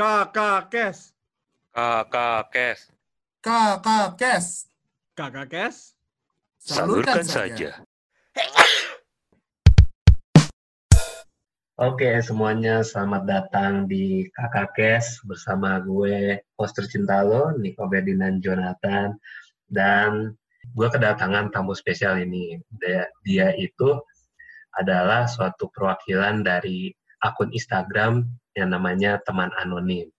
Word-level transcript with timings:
Kakak 0.00 0.72
Kes. 0.72 1.12
Kakak 1.76 2.48
Kes. 2.48 2.88
Kakak 3.44 4.16
Kes. 4.16 4.64
Kakak 5.12 5.46
Kes. 5.52 5.76
Salurkan 6.56 7.20
saja. 7.20 7.84
Oke 11.76 12.16
semuanya, 12.24 12.80
selamat 12.80 13.28
datang 13.28 13.84
di 13.92 14.24
Kakak 14.32 14.72
Kes 14.72 15.20
bersama 15.28 15.84
gue, 15.84 16.48
host 16.56 16.80
tercinta 16.80 17.20
lo, 17.20 17.52
Niko 17.60 17.84
Berdinan 17.84 18.40
Jonathan. 18.40 19.12
Dan 19.68 20.32
gue 20.80 20.88
kedatangan 20.88 21.52
tamu 21.52 21.76
spesial 21.76 22.16
ini. 22.24 22.56
Dia, 22.72 23.04
dia 23.20 23.52
itu 23.52 24.00
adalah 24.80 25.28
suatu 25.28 25.68
perwakilan 25.68 26.40
dari 26.40 26.88
akun 27.20 27.52
Instagram 27.52 28.39
yang 28.54 28.70
namanya 28.74 29.18
Teman 29.22 29.50
Anonim. 29.54 30.10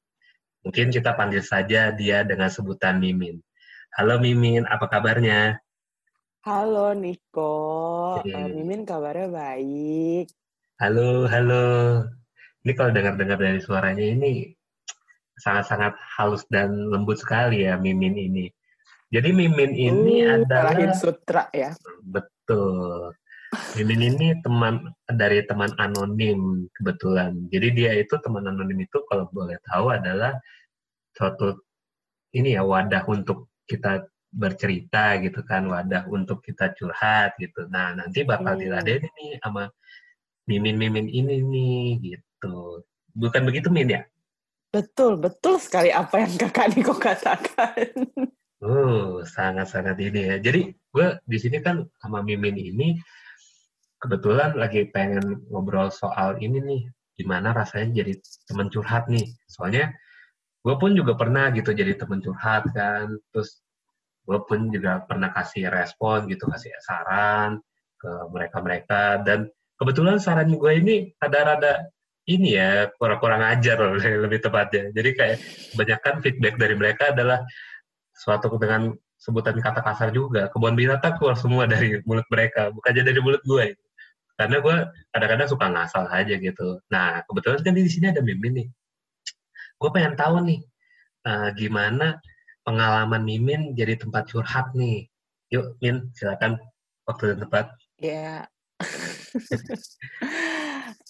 Mungkin 0.62 0.94
kita 0.94 1.17
panggil 1.17 1.41
saja 1.41 1.90
dia 1.91 2.21
dengan 2.21 2.48
sebutan 2.48 3.02
Mimin. 3.02 3.41
Halo 3.98 4.21
Mimin, 4.21 4.63
apa 4.70 4.88
kabarnya? 4.88 5.57
Halo 6.45 6.94
Niko. 6.94 8.21
Eh, 8.23 8.48
Mimin 8.49 8.85
kabarnya 8.85 9.27
baik. 9.30 10.30
Halo, 10.77 11.26
halo. 11.27 11.66
Ini 12.62 12.71
kalau 12.77 12.91
dengar-dengar 12.94 13.38
dari 13.41 13.62
suaranya 13.62 14.05
ini 14.05 14.54
sangat-sangat 15.41 15.98
halus 16.18 16.45
dan 16.54 16.70
lembut 16.93 17.18
sekali 17.18 17.66
ya 17.66 17.77
Mimin 17.82 18.13
ini. 18.13 18.45
Jadi 19.12 19.34
Mimin 19.34 19.73
ini 19.76 20.23
Uh, 20.23 20.45
adalah 20.45 20.77
sutra 20.93 21.49
ya. 21.52 21.73
betul. 22.05 23.12
Mimin 23.76 24.16
ini 24.16 24.28
teman 24.40 24.96
dari 25.12 25.44
teman 25.44 25.72
anonim 25.76 26.68
kebetulan. 26.76 27.36
Jadi 27.52 27.68
dia 27.76 27.91
itu 28.00 28.16
teman 28.24 28.48
anonim 28.48 28.80
itu 28.80 29.04
kalau 29.12 29.27
boleh 29.32 29.60
tahu 29.68 29.91
adalah 29.91 30.40
suatu 31.16 31.60
ini 32.32 32.55
ya 32.55 32.63
wadah 32.63 33.04
untuk 33.12 33.52
kita 33.68 34.08
bercerita 34.32 35.20
gitu 35.20 35.43
kan, 35.43 35.68
wadah 35.68 36.08
untuk 36.08 36.40
kita 36.40 36.71
curhat 36.80 37.35
gitu. 37.40 37.68
Nah, 37.68 37.91
nanti 37.99 38.24
bakal 38.24 38.55
Hmm. 38.55 38.63
diladenin 38.63 39.12
nih 39.20 39.40
sama 39.43 39.68
mimin-mimin 40.48 41.12
ini 41.12 41.43
nih 41.43 41.88
gitu. 41.99 42.88
Bukan 43.12 43.43
begitu 43.43 43.68
Min 43.68 43.91
ya? 43.91 44.02
Betul, 44.71 45.20
betul 45.20 45.60
sekali 45.60 45.91
apa 45.91 46.24
yang 46.24 46.32
kakak 46.40 46.71
Niko 46.71 46.96
katakan. 46.96 47.91
Oh, 48.63 49.20
sangat-sangat 49.27 49.99
ini 49.99 50.32
ya. 50.32 50.36
Jadi 50.40 50.71
gue 50.71 51.08
di 51.27 51.38
sini 51.41 51.60
kan 51.60 51.84
sama 51.99 52.24
Mimin 52.24 52.55
ini 52.55 52.96
kebetulan 54.02 54.57
lagi 54.57 54.90
pengen 54.90 55.46
ngobrol 55.54 55.94
soal 55.94 56.35
ini 56.41 56.57
nih, 56.60 56.82
gimana 57.21 57.54
rasanya 57.54 58.02
jadi 58.02 58.18
teman 58.49 58.68
curhat 58.74 59.05
nih. 59.05 59.30
Soalnya 59.46 59.93
gue 60.66 60.76
pun 60.82 60.98
juga 60.98 61.13
pernah 61.13 61.54
gitu 61.54 61.70
jadi 61.71 61.93
teman 61.93 62.20
curhat 62.20 62.66
kan, 62.74 63.13
terus 63.30 63.62
gue 64.25 64.40
pun 64.50 64.74
juga 64.74 65.06
pernah 65.06 65.30
kasih 65.30 65.69
respon 65.69 66.25
gitu, 66.25 66.50
kasih 66.50 66.74
saran 66.81 67.62
ke 68.02 68.12
mereka-mereka 68.34 69.22
dan 69.22 69.46
kebetulan 69.78 70.18
saran 70.18 70.50
gue 70.50 70.72
ini 70.74 71.13
rada-rada 71.22 71.94
ini 72.30 72.53
ya 72.58 72.90
kurang-kurang 72.97 73.41
ajar 73.41 73.78
loh 73.81 73.97
lebih 74.25 74.41
tepatnya. 74.41 74.90
Jadi 74.94 75.09
kayak 75.13 75.38
kebanyakan 75.74 76.16
feedback 76.25 76.56
dari 76.58 76.75
mereka 76.78 77.13
adalah 77.13 77.46
suatu 78.13 78.53
dengan 78.58 78.94
sebutan 79.22 79.58
kata 79.62 79.81
kasar 79.86 80.09
juga. 80.13 80.50
Kebun 80.50 80.74
binatang 80.74 81.18
keluar 81.18 81.38
semua 81.38 81.69
dari 81.69 82.02
mulut 82.06 82.25
mereka, 82.30 82.74
bukannya 82.74 83.03
dari 83.06 83.19
mulut 83.22 83.41
gue. 83.46 83.78
Karena 84.41 84.57
gue 84.57 84.78
kadang-kadang 85.13 85.50
suka 85.53 85.69
ngasal 85.69 86.09
aja 86.09 86.34
gitu. 86.34 86.81
Nah, 86.89 87.22
kebetulan 87.29 87.61
kan 87.61 87.78
di 87.78 87.85
sini 87.85 88.09
ada 88.09 88.25
Mimin 88.25 88.57
nih. 88.57 88.67
Gue 89.78 89.89
pengen 89.94 90.17
tahu 90.17 90.41
nih, 90.41 90.66
eh, 91.29 91.50
gimana 91.53 92.17
pengalaman 92.66 93.22
Mimin 93.22 93.78
jadi 93.78 94.01
tempat 94.01 94.34
curhat 94.34 94.74
nih. 94.74 95.06
Yuk, 95.53 95.78
Min, 95.78 96.09
silakan 96.18 96.57
waktu 97.06 97.38
dan 97.38 97.46
tempat. 97.46 97.66
Ya. 98.01 98.50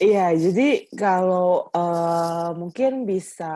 Iya, 0.02 0.36
jadi 0.36 0.92
kalau 0.92 1.72
eh, 1.72 2.52
mungkin 2.60 3.08
bisa 3.08 3.56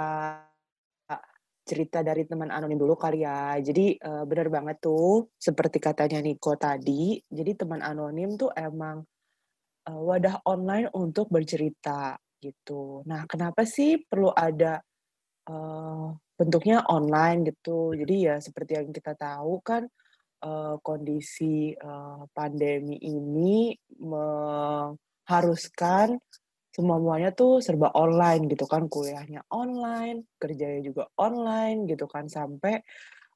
cerita 1.65 2.05
dari 2.05 2.23
teman 2.23 2.47
anonim 2.47 2.79
dulu 2.79 2.95
kali 2.95 3.27
ya. 3.27 3.59
Jadi 3.59 3.99
eh, 3.99 4.23
benar 4.23 4.47
banget 4.47 4.79
tuh, 4.79 5.27
seperti 5.35 5.83
katanya 5.83 6.23
Niko 6.23 6.55
tadi. 6.55 7.19
Jadi 7.27 7.51
teman 7.59 7.83
anonim 7.83 8.39
tuh 8.39 8.55
emang 8.55 9.03
eh, 9.89 9.99
wadah 10.07 10.35
online 10.49 10.89
untuk 10.93 11.29
bercerita 11.29 12.17
gitu. 12.41 13.01
Nah, 13.09 13.25
kenapa 13.25 13.65
sih 13.65 13.97
perlu 14.05 14.29
ada 14.33 14.81
eh, 15.49 16.07
bentuknya 16.37 16.85
online 16.89 17.49
gitu? 17.49 17.93
Jadi 17.97 18.15
ya 18.29 18.35
seperti 18.41 18.71
yang 18.77 18.89
kita 18.93 19.13
tahu 19.17 19.61
kan 19.65 19.83
eh, 20.45 20.75
kondisi 20.85 21.73
eh, 21.73 22.21
pandemi 22.35 22.97
ini 23.01 23.73
mengharuskan 24.01 26.17
semua-muanya 26.75 27.31
tuh 27.31 27.63
serba 27.63 27.87
online 27.95 28.51
gitu 28.51 28.67
kan 28.67 28.91
kuliahnya 28.91 29.47
online 29.55 30.27
kerjanya 30.35 30.83
juga 30.83 31.07
online 31.15 31.87
gitu 31.87 32.03
kan 32.03 32.27
sampai 32.27 32.83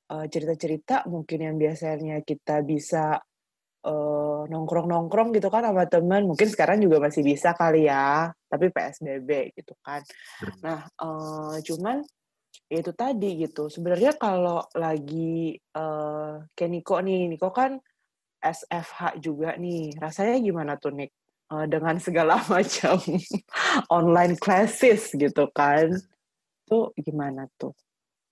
cerita-cerita 0.09 1.05
mungkin 1.05 1.39
yang 1.47 1.55
biasanya 1.55 2.19
kita 2.25 2.65
bisa 2.65 3.21
eh, 3.85 4.41
nongkrong-nongkrong 4.49 5.35
gitu 5.35 5.47
kan 5.47 5.63
sama 5.63 5.85
teman 5.87 6.27
mungkin 6.27 6.47
sekarang 6.51 6.83
juga 6.83 6.99
masih 6.99 7.21
bisa 7.23 7.55
kali 7.55 7.87
ya 7.87 8.31
tapi 8.49 8.73
PSBB 8.73 9.55
gitu 9.55 9.73
kan. 9.85 10.01
Nah 10.65 10.87
eh, 10.87 11.55
cuman 11.63 12.03
ya 12.69 12.77
itu 12.81 12.91
tadi 12.93 13.29
gitu. 13.45 13.69
Sebenarnya 13.69 14.17
kalau 14.17 14.65
lagi 14.75 15.57
eh 15.57 16.33
kayak 16.53 16.71
Niko 16.71 16.97
nih 17.01 17.29
Niko 17.31 17.49
kan 17.49 17.79
SFH 18.39 19.19
juga 19.19 19.55
nih. 19.59 19.95
Rasanya 19.99 20.39
gimana 20.39 20.79
tuh 20.79 20.95
Nik? 20.95 21.11
Eh, 21.49 21.65
dengan 21.65 21.97
segala 21.97 22.37
macam 22.53 23.01
online 23.89 24.37
classes 24.37 25.09
gitu 25.17 25.49
kan 25.49 25.89
tuh 26.69 26.93
gimana 27.01 27.49
tuh? 27.57 27.73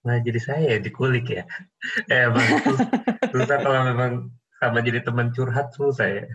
Nah, 0.06 0.22
jadi 0.22 0.40
saya 0.40 0.64
ya 0.76 0.80
dikulik 0.80 1.34
ya. 1.34 1.44
Eh, 2.14 2.30
sus- 2.64 2.90
susah 3.34 3.58
kalau 3.60 3.82
memang 3.90 4.30
sama 4.58 4.80
jadi 4.82 5.00
teman 5.06 5.30
curhat 5.34 5.74
susah 5.74 6.08
ya. 6.22 6.26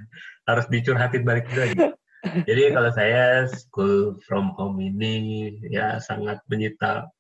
Harus 0.46 0.66
dicurhatin 0.70 1.22
balik 1.26 1.46
juga 1.50 1.64
gitu. 1.70 1.86
Jadi 2.22 2.62
kalau 2.70 2.90
saya 2.94 3.50
school 3.50 4.22
from 4.22 4.54
home 4.54 4.78
ini 4.78 5.50
ya 5.66 5.98
sangat 5.98 6.38
menyita 6.46 7.10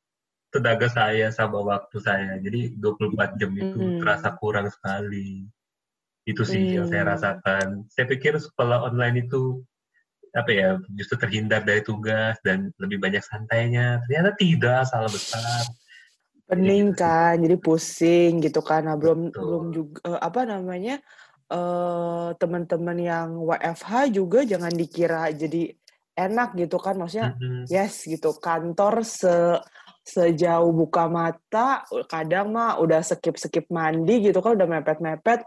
tenaga 0.54 0.86
saya 0.86 1.32
sama 1.34 1.58
waktu 1.58 1.98
saya. 1.98 2.38
Jadi 2.38 2.78
24 2.78 3.34
jam 3.40 3.50
itu 3.56 3.78
Mm. 3.82 3.98
terasa 3.98 4.30
kurang 4.38 4.70
sekali. 4.70 5.48
Itu 6.22 6.46
sih 6.46 6.78
yang 6.78 6.86
saya 6.86 7.02
Hmm. 7.02 7.12
rasakan. 7.18 7.66
Saya 7.90 8.06
pikir 8.06 8.38
sekolah 8.38 8.86
online 8.86 9.26
itu 9.26 9.58
apa 10.32 10.48
ya 10.54 10.68
justru 10.94 11.18
terhindar 11.18 11.66
dari 11.66 11.82
tugas 11.82 12.38
dan 12.46 12.70
lebih 12.78 13.02
banyak 13.02 13.20
santainya. 13.26 13.98
Ternyata 14.06 14.38
tidak, 14.38 14.86
salah 14.86 15.10
besar. 15.10 15.66
Pening 16.52 16.92
sih. 16.92 17.00
kan 17.00 17.34
jadi 17.40 17.56
pusing 17.56 18.32
gitu 18.44 18.60
kan 18.60 18.84
nah 18.84 18.96
belum 19.00 19.32
Betul. 19.32 19.40
belum 19.40 19.64
juga 19.72 19.98
eh, 20.04 20.20
apa 20.20 20.40
namanya 20.44 20.96
eh 21.52 22.28
teman-teman 22.36 22.98
yang 23.00 23.28
WFH 23.40 23.92
juga 24.12 24.44
jangan 24.44 24.72
dikira 24.72 25.32
jadi 25.32 25.72
enak 26.12 26.56
gitu 26.60 26.76
kan 26.76 27.00
maksudnya 27.00 27.32
Mm-mm. 27.40 27.64
yes 27.72 28.04
gitu 28.04 28.36
kantor 28.36 29.00
se 29.04 29.60
sejauh 30.02 30.74
buka 30.74 31.06
mata 31.06 31.86
kadang 32.10 32.50
mah 32.50 32.76
udah 32.82 33.00
skip 33.06 33.38
skip 33.38 33.70
mandi 33.70 34.28
gitu 34.28 34.42
kan 34.42 34.58
udah 34.58 34.66
mepet 34.68 34.98
mepet 34.98 35.40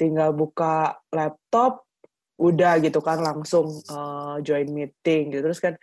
tinggal 0.00 0.32
buka 0.32 0.96
laptop 1.12 1.84
udah 2.38 2.78
gitu 2.80 3.02
kan 3.02 3.18
langsung 3.20 3.68
eh, 3.68 4.36
join 4.46 4.70
meeting 4.70 5.34
gitu 5.34 5.42
terus 5.42 5.60
kan 5.62 5.74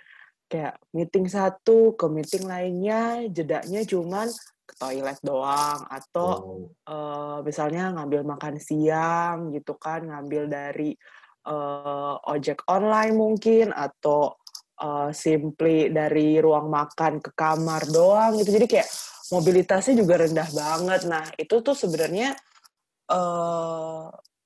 kayak 0.47 0.77
meeting 0.95 1.25
satu 1.27 1.93
ke 1.99 2.05
meeting 2.07 2.45
lainnya 2.47 3.27
jedanya 3.29 3.81
cuman 3.83 4.29
ke 4.65 4.73
toilet 4.81 5.19
doang 5.21 5.85
atau 5.87 6.29
Oh. 6.35 6.65
eh, 6.89 7.39
misalnya 7.45 7.93
ngambil 7.95 8.21
makan 8.25 8.55
siang 8.57 9.53
gitu 9.53 9.77
kan 9.77 10.03
ngambil 10.09 10.49
dari 10.49 10.91
eh, 11.45 12.15
ojek 12.33 12.65
online 12.67 13.13
mungkin 13.13 13.69
atau 13.69 14.33
eh, 14.81 15.09
simply 15.13 15.93
dari 15.93 16.41
ruang 16.41 16.67
makan 16.67 17.21
ke 17.21 17.31
kamar 17.37 17.85
doang 17.87 18.41
gitu. 18.41 18.49
Jadi 18.57 18.65
kayak 18.65 18.89
mobilitasnya 19.31 19.93
juga 20.01 20.25
rendah 20.25 20.49
banget. 20.51 21.01
Nah 21.05 21.25
itu 21.37 21.55
tuh 21.61 21.77
sebenarnya 21.77 22.33
eh 23.05 24.05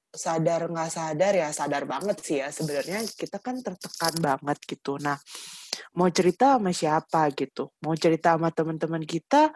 sadar 0.09 0.67
nggak 0.67 0.89
sadar 0.91 1.33
ya 1.37 1.49
sadar 1.55 1.83
banget 1.87 2.17
sih 2.19 2.37
ya. 2.43 2.51
Sebenarnya 2.51 2.99
kita 3.15 3.39
kan 3.39 3.63
tertekan 3.63 4.13
banget 4.19 4.57
gitu. 4.67 4.99
Nah 4.99 5.15
mau 5.95 6.09
cerita 6.11 6.59
sama 6.59 6.71
siapa 6.75 7.31
gitu? 7.35 7.71
Mau 7.83 7.95
cerita 7.95 8.35
sama 8.35 8.51
teman-teman 8.51 9.03
kita 9.07 9.51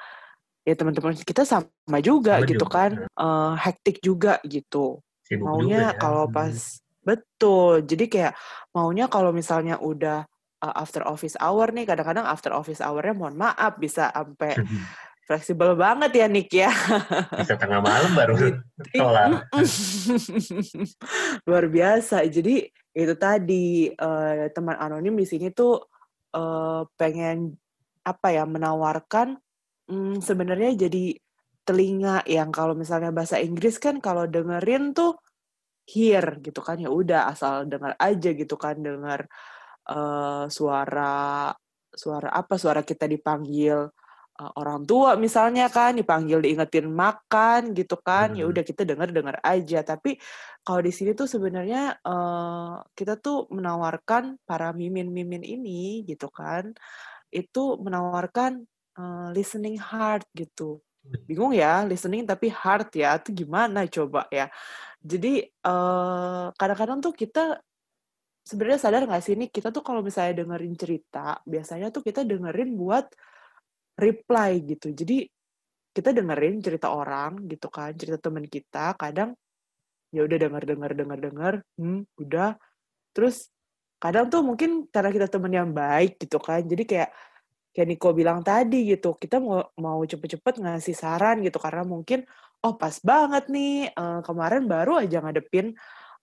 ya 0.63 0.73
teman-teman 0.73 1.13
kita 1.15 1.43
sama 1.43 1.67
juga 1.99 2.39
Sama 2.39 2.47
gitu 2.47 2.65
juga. 2.65 2.75
kan 2.75 2.91
eh, 3.03 3.53
hektik 3.59 3.99
juga 3.99 4.39
gitu 4.43 4.99
Sibuk 5.23 5.47
maunya 5.47 5.91
juga 5.91 5.95
ya. 5.95 5.99
kalau 5.99 6.25
Hmm. 6.27 6.35
pas 6.35 6.55
betul 7.03 7.83
jadi 7.83 8.05
kayak 8.07 8.33
maunya 8.71 9.05
kalau 9.07 9.35
misalnya 9.35 9.75
udah 9.75 10.23
uh, 10.63 10.75
after 10.79 11.03
office 11.03 11.35
hour 11.35 11.67
nih 11.69 11.83
kadang-kadang 11.83 12.23
after 12.23 12.55
office 12.55 12.79
hournya 12.79 13.11
mohon 13.11 13.35
maaf 13.35 13.75
bisa 13.75 14.07
sampai 14.07 14.55
fleksibel 15.27 15.75
banget 15.75 16.11
ya 16.15 16.27
Nick 16.27 16.47
ya 16.51 16.71
Bisa 17.35 17.55
tengah 17.55 17.79
malam 17.79 18.11
baru 18.11 18.55
kelar. 18.91 19.47
luar 21.47 21.65
biasa 21.67 22.23
jadi 22.27 22.67
itu 22.93 23.13
tadi 23.17 23.89
eh, 23.89 24.43
teman 24.53 24.77
anonim 24.77 25.15
di 25.15 25.27
sini 25.27 25.51
tuh 25.51 25.83
eh, 26.31 26.81
pengen 26.95 27.51
apa 28.03 28.27
ya 28.31 28.43
menawarkan 28.43 29.39
mm, 29.89 30.23
sebenarnya 30.23 30.87
jadi 30.87 31.17
telinga 31.63 32.27
yang 32.27 32.51
kalau 32.51 32.75
misalnya 32.75 33.11
bahasa 33.15 33.39
Inggris 33.39 33.79
kan 33.79 34.03
kalau 34.03 34.27
dengerin 34.27 34.91
tuh 34.91 35.15
hear 35.87 36.39
gitu 36.43 36.59
kan 36.63 36.79
ya 36.79 36.89
udah 36.91 37.31
asal 37.31 37.67
dengar 37.67 37.95
aja 37.99 38.29
gitu 38.35 38.55
kan 38.59 38.79
dengar 38.79 39.27
eh, 39.87 40.45
suara 40.51 41.51
suara 41.93 42.29
apa 42.33 42.55
suara 42.57 42.81
kita 42.81 43.05
dipanggil 43.05 43.85
uh, 44.39 44.51
orang 44.57 44.85
tua 44.89 45.13
misalnya 45.19 45.69
kan 45.69 45.93
dipanggil 45.97 46.41
diingetin 46.41 46.89
makan 46.89 47.73
gitu 47.77 47.99
kan 48.01 48.33
ya 48.33 48.45
Hmm. 48.45 48.51
udah 48.51 48.63
kita 48.65 48.81
dengar 48.87 49.09
dengar 49.13 49.37
aja 49.45 49.85
tapi 49.85 50.17
kalau 50.65 50.81
di 50.81 50.91
sini 50.93 51.13
tuh 51.13 51.29
sebenarnya 51.29 52.01
uh, 52.01 52.81
kita 52.97 53.19
tuh 53.21 53.45
menawarkan 53.53 54.41
para 54.47 54.73
mimin-mimin 54.73 55.43
ini 55.45 56.01
gitu 56.07 56.29
kan 56.33 56.73
itu 57.33 57.77
menawarkan 57.81 58.65
uh, 58.97 59.29
listening 59.35 59.77
heart 59.77 60.25
gitu 60.33 60.81
bingung 61.27 61.51
ya 61.51 61.83
listening 61.83 62.23
tapi 62.23 62.47
heart 62.47 62.95
ya 62.95 63.19
itu 63.19 63.43
gimana 63.43 63.83
coba 63.91 64.23
ya 64.31 64.47
jadi 65.03 65.51
uh, 65.67 66.55
kadang-kadang 66.55 67.03
tuh 67.03 67.11
kita 67.11 67.59
sebenarnya 68.43 68.79
sadar 68.79 69.03
nggak 69.03 69.23
sih 69.23 69.35
ini 69.35 69.51
kita 69.51 69.71
tuh 69.71 69.83
kalau 69.83 69.99
misalnya 69.99 70.43
dengerin 70.43 70.75
cerita 70.79 71.43
biasanya 71.43 71.91
tuh 71.91 72.03
kita 72.03 72.23
dengerin 72.23 72.75
buat 72.75 73.11
reply 73.97 74.61
gitu. 74.65 74.89
Jadi 74.93 75.27
kita 75.93 76.09
dengerin 76.09 76.57
cerita 76.61 76.89
orang 76.89 77.45
gitu 77.45 77.69
kan, 77.69 77.93
cerita 77.93 78.17
teman 78.17 78.49
kita, 78.49 78.97
kadang 78.97 79.37
ya 80.09 80.25
udah 80.25 80.37
denger 80.41 80.63
denger 80.65 80.91
denger 80.97 81.19
denger, 81.21 81.53
hmm, 81.77 82.01
udah. 82.17 82.57
Terus 83.13 83.49
kadang 84.01 84.27
tuh 84.33 84.41
mungkin 84.41 84.89
karena 84.89 85.13
kita 85.13 85.27
temen 85.29 85.53
yang 85.53 85.69
baik 85.69 86.17
gitu 86.17 86.41
kan, 86.41 86.65
jadi 86.65 86.83
kayak 86.83 87.09
kayak 87.73 87.87
Niko 87.89 88.13
bilang 88.13 88.45
tadi 88.45 88.85
gitu, 88.85 89.17
kita 89.17 89.41
mau 89.41 89.65
mau 89.81 89.99
cepet-cepet 90.05 90.61
ngasih 90.61 90.93
saran 90.93 91.41
gitu 91.41 91.57
karena 91.57 91.81
mungkin 91.83 92.21
oh 92.63 92.77
pas 92.77 92.95
banget 93.01 93.49
nih 93.49 93.89
eh, 93.91 94.19
kemarin 94.21 94.69
baru 94.69 95.01
aja 95.01 95.19
ngadepin 95.25 95.73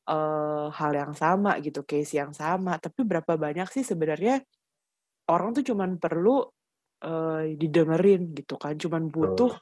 eh, 0.08 0.66
hal 0.70 0.92
yang 0.94 1.12
sama 1.18 1.58
gitu, 1.60 1.82
case 1.82 2.16
yang 2.16 2.32
sama. 2.32 2.78
Tapi 2.78 3.02
berapa 3.02 3.34
banyak 3.34 3.68
sih 3.74 3.82
sebenarnya 3.82 4.40
orang 5.30 5.50
tuh 5.58 5.64
cuman 5.74 5.98
perlu 5.98 6.46
eh, 7.02 7.58
didengerin 7.58 8.32
gitu 8.38 8.54
kan, 8.54 8.78
cuman 8.78 9.10
butuh 9.10 9.52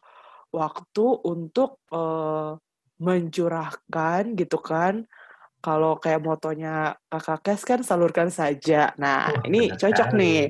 waktu 0.53 1.07
untuk 1.25 1.81
eh, 1.93 2.53
mencurahkan 3.01 4.23
gitu 4.37 4.59
kan. 4.61 5.09
Kalau 5.59 5.99
kayak 5.99 6.23
motonya 6.23 6.95
Kakak 7.11 7.43
Kes 7.43 7.67
kan 7.67 7.83
salurkan 7.83 8.31
saja. 8.31 8.95
Nah, 8.95 9.35
Wah, 9.35 9.43
ini 9.51 9.75
cocok 9.75 10.15
sekali. 10.15 10.21
nih. 10.23 10.41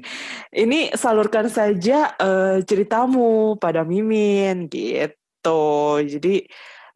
Ini 0.52 0.78
salurkan 0.92 1.48
saja 1.48 2.12
eh, 2.20 2.60
ceritamu 2.60 3.56
pada 3.56 3.88
Mimin 3.88 4.68
gitu. 4.68 5.96
Jadi 6.04 6.44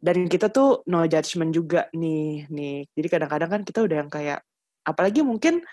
dan 0.03 0.29
kita 0.29 0.53
tuh 0.53 0.85
no 0.93 1.09
judgment 1.09 1.57
juga 1.57 1.89
nih, 1.97 2.53
nih. 2.53 2.85
Jadi 2.93 3.09
kadang-kadang 3.09 3.51
kan 3.51 3.63
kita 3.65 3.81
udah 3.81 3.97
yang 4.05 4.11
kayak 4.13 4.45
apalagi 4.85 5.25
mungkin 5.25 5.65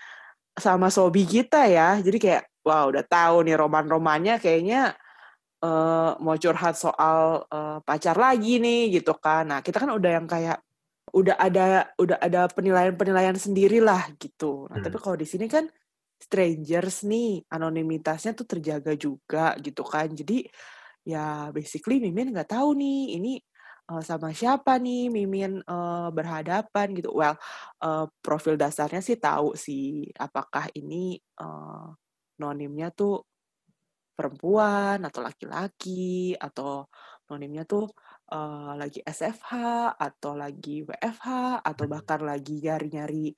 sama 0.56 0.88
sobi 0.88 1.28
kita 1.28 1.68
ya. 1.68 2.00
Jadi 2.00 2.16
kayak 2.16 2.48
wah 2.64 2.88
udah 2.88 3.04
tahu 3.04 3.44
nih 3.44 3.56
roman-romannya 3.60 4.40
kayaknya 4.40 4.96
eh, 5.60 6.10
mau 6.24 6.40
curhat 6.40 6.72
soal 6.72 7.44
eh, 7.52 7.78
pacar 7.84 8.16
lagi 8.16 8.56
nih 8.64 8.96
gitu 8.96 9.12
kan. 9.20 9.44
Nah, 9.44 9.60
kita 9.60 9.76
kan 9.76 9.92
udah 9.92 10.10
yang 10.16 10.24
kayak 10.24 10.56
udah 11.14 11.36
ada 11.38 11.90
udah 11.98 12.18
ada 12.22 12.46
penilaian-penilaian 12.50 13.36
sendiri 13.38 13.78
lah 13.82 14.10
gitu. 14.20 14.66
Nah, 14.70 14.78
Hmm. 14.78 14.84
tapi 14.84 14.96
kalau 15.02 15.16
di 15.18 15.26
sini 15.28 15.46
kan 15.50 15.66
strangers 16.20 17.02
nih, 17.08 17.44
anonimitasnya 17.50 18.32
tuh 18.36 18.46
terjaga 18.48 18.92
juga 18.98 19.56
gitu 19.60 19.82
kan. 19.86 20.12
Jadi 20.12 20.44
ya 21.06 21.48
basically 21.54 21.98
Mimin 22.02 22.30
nggak 22.34 22.50
tahu 22.54 22.76
nih 22.76 23.16
ini 23.18 23.32
eh, 23.90 24.02
sama 24.04 24.30
siapa 24.36 24.76
nih 24.78 25.10
Mimin 25.12 25.60
eh, 25.64 26.08
berhadapan 26.16 26.86
gitu. 26.98 27.10
Well, 27.16 27.36
eh, 27.84 28.06
profil 28.24 28.54
dasarnya 28.60 29.00
sih 29.04 29.16
tahu 29.20 29.56
sih 29.58 30.06
apakah 30.20 30.68
ini 30.76 31.18
eh, 31.40 31.86
nonimnya 32.40 32.88
tuh 32.94 33.24
perempuan 34.16 35.00
atau 35.08 35.20
laki-laki 35.24 36.36
atau 36.36 36.84
nonimnya 37.32 37.64
tuh 37.64 37.88
eh, 38.30 38.72
lagi 38.80 39.00
SFH 39.04 39.52
atau 39.98 40.32
lagi 40.38 40.82
WFH 40.86 41.26
atau 41.66 41.84
Hmm. 41.84 41.90
bahkan 41.90 42.20
lagi 42.22 42.62
nyari-nyari 42.62 43.34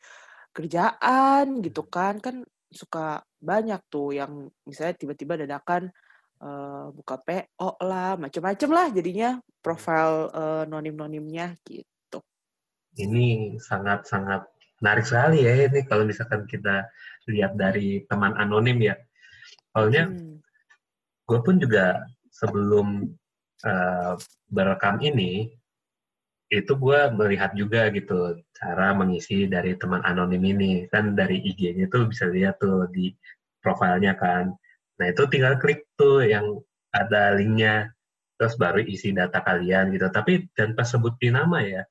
kerjaan 0.52 1.64
gitu 1.64 1.82
kan 1.88 2.20
kan 2.20 2.44
suka 2.72 3.20
banyak 3.40 3.80
tuh 3.92 4.16
yang 4.16 4.48
misalnya 4.68 4.94
tiba-tiba 4.96 5.34
dadakan 5.40 5.88
eh, 6.42 6.86
buka 6.92 7.16
PO 7.24 7.80
lah 7.84 8.16
macem-macem 8.20 8.70
lah 8.72 8.86
jadinya 8.92 9.40
profil 9.64 10.10
eh, 10.32 10.64
nonim-nonimnya 10.68 11.56
gitu. 11.64 12.18
Ini 12.92 13.56
sangat-sangat 13.56 14.44
menarik 14.84 15.06
sekali 15.08 15.46
ya 15.46 15.64
ini 15.70 15.80
kalau 15.88 16.04
misalkan 16.04 16.44
kita 16.44 16.90
lihat 17.30 17.56
dari 17.56 18.04
teman 18.10 18.34
anonim 18.36 18.76
ya. 18.82 18.96
Soalnya 19.72 20.12
Hmm. 20.12 20.42
gue 21.24 21.38
pun 21.40 21.56
juga 21.56 22.02
sebelum 22.34 23.08
eh, 23.66 24.14
berekam 24.50 24.98
ini 25.02 25.50
itu 26.52 26.72
gue 26.76 27.00
melihat 27.16 27.56
juga 27.56 27.88
gitu 27.88 28.36
cara 28.52 28.92
mengisi 28.92 29.48
dari 29.48 29.72
teman 29.80 30.04
anonim 30.04 30.44
ini. 30.44 30.84
Kan 30.92 31.16
dari 31.16 31.40
IG-nya 31.40 31.88
tuh 31.88 32.12
bisa 32.12 32.28
lihat 32.28 32.60
tuh 32.60 32.84
di 32.92 33.08
profilnya 33.64 34.12
kan. 34.20 34.52
Nah 35.00 35.06
itu 35.08 35.24
tinggal 35.32 35.56
klik 35.56 35.88
tuh 35.96 36.20
yang 36.28 36.60
ada 36.92 37.32
linknya 37.32 37.88
terus 38.36 38.60
baru 38.60 38.84
isi 38.84 39.16
data 39.16 39.40
kalian 39.40 39.96
gitu. 39.96 40.12
Tapi 40.12 40.52
tanpa 40.52 40.84
sebutin 40.84 41.40
nama 41.40 41.64
ya 41.64 41.82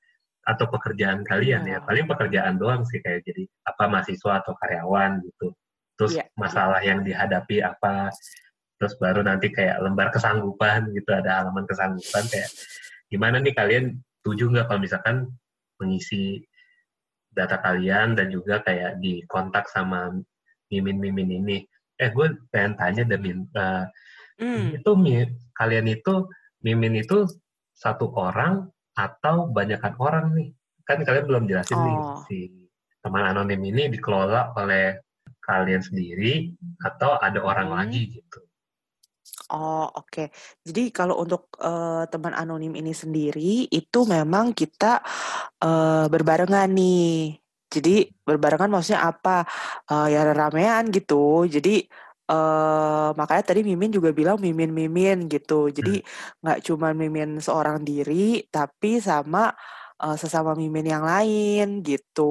atau 0.45 0.69
pekerjaan 0.69 1.25
kalian 1.25 1.65
ya. 1.65 1.77
Iya. 1.77 1.85
paling 1.85 2.05
pekerjaan 2.09 2.53
doang 2.61 2.81
sih 2.85 3.01
kayak 3.01 3.25
jadi 3.25 3.45
apa 3.65 3.83
mahasiswa 3.89 4.45
atau 4.45 4.53
karyawan 4.57 5.25
gitu. 5.25 5.57
Terus 5.97 6.17
Iya, 6.17 6.25
masalah 6.37 6.81
yang 6.85 7.01
dihadapi 7.01 7.65
apa 7.65 8.13
terus 8.81 8.97
baru 8.97 9.21
nanti 9.21 9.53
kayak 9.53 9.77
lembar 9.77 10.09
kesanggupan 10.09 10.89
gitu 10.97 11.13
ada 11.13 11.45
halaman 11.45 11.69
kesanggupan 11.69 12.25
kayak 12.33 12.49
gimana 13.13 13.37
nih 13.37 13.53
kalian 13.53 13.85
setuju 14.25 14.49
nggak 14.49 14.65
kalau 14.65 14.81
misalkan 14.81 15.15
mengisi 15.77 16.41
data 17.29 17.61
kalian 17.61 18.17
dan 18.17 18.33
juga 18.33 18.65
kayak 18.65 18.97
di 18.97 19.21
kontak 19.29 19.69
sama 19.69 20.09
mimin-mimin 20.67 21.29
ini 21.45 21.57
eh 21.95 22.09
gue 22.09 22.33
pengen 22.49 22.73
tanya 22.73 23.05
deh 23.05 23.21
Min 23.21 23.45
Eh, 23.53 23.85
Hmm. 24.41 24.73
itu 24.73 24.91
Mi, 24.97 25.21
kalian 25.53 25.85
itu 25.85 26.25
mimin 26.65 26.97
itu 26.97 27.29
satu 27.77 28.09
orang 28.17 28.65
atau 28.97 29.45
banyakkan 29.53 29.93
orang 30.01 30.33
nih 30.33 30.49
kan 30.81 30.97
kalian 31.05 31.29
belum 31.29 31.45
jelasin 31.45 31.77
nih 31.77 31.93
Oh. 32.01 32.25
si 32.25 32.49
teman 33.05 33.29
anonim 33.29 33.61
ini 33.61 33.93
dikelola 33.93 34.57
oleh 34.57 34.97
kalian 35.45 35.85
sendiri 35.85 36.57
atau 36.81 37.21
ada 37.21 37.37
orang 37.37 37.69
Hmm. 37.69 37.77
lagi 37.85 38.17
gitu 38.17 38.41
Oh, 39.51 39.83
oke. 39.99 40.21
Jadi 40.67 40.81
kalau 40.97 41.15
untuk 41.23 41.41
eh, 41.59 42.03
teman 42.11 42.33
anonim 42.41 42.71
ini 42.79 42.91
sendiri 42.95 43.67
itu 43.77 43.97
memang 44.15 44.45
kita 44.59 44.85
eh, 45.63 46.05
berbarengan 46.13 46.67
nih. 46.77 47.35
Jadi 47.73 47.91
berbarengan 48.27 48.69
maksudnya 48.73 49.01
apa? 49.11 49.31
Eh, 49.91 50.05
ya 50.13 50.19
ramean 50.39 50.83
gitu. 50.95 51.15
Jadi 51.55 51.69
eh 52.31 53.07
makanya 53.19 53.43
tadi 53.51 53.59
Mimin 53.67 53.91
juga 53.97 54.09
bilang 54.19 54.37
mimin-mimin 54.45 55.17
gitu. 55.33 55.67
Jadi 55.77 55.91
nggak 56.41 56.59
cuma 56.67 56.87
mimin 56.95 57.29
seorang 57.45 57.77
diri, 57.89 58.13
tapi 58.55 58.87
sama 59.03 59.39
eh, 60.03 60.15
sesama 60.21 60.51
mimin 60.61 60.85
yang 60.93 61.03
lain 61.11 61.65
gitu. 61.87 62.21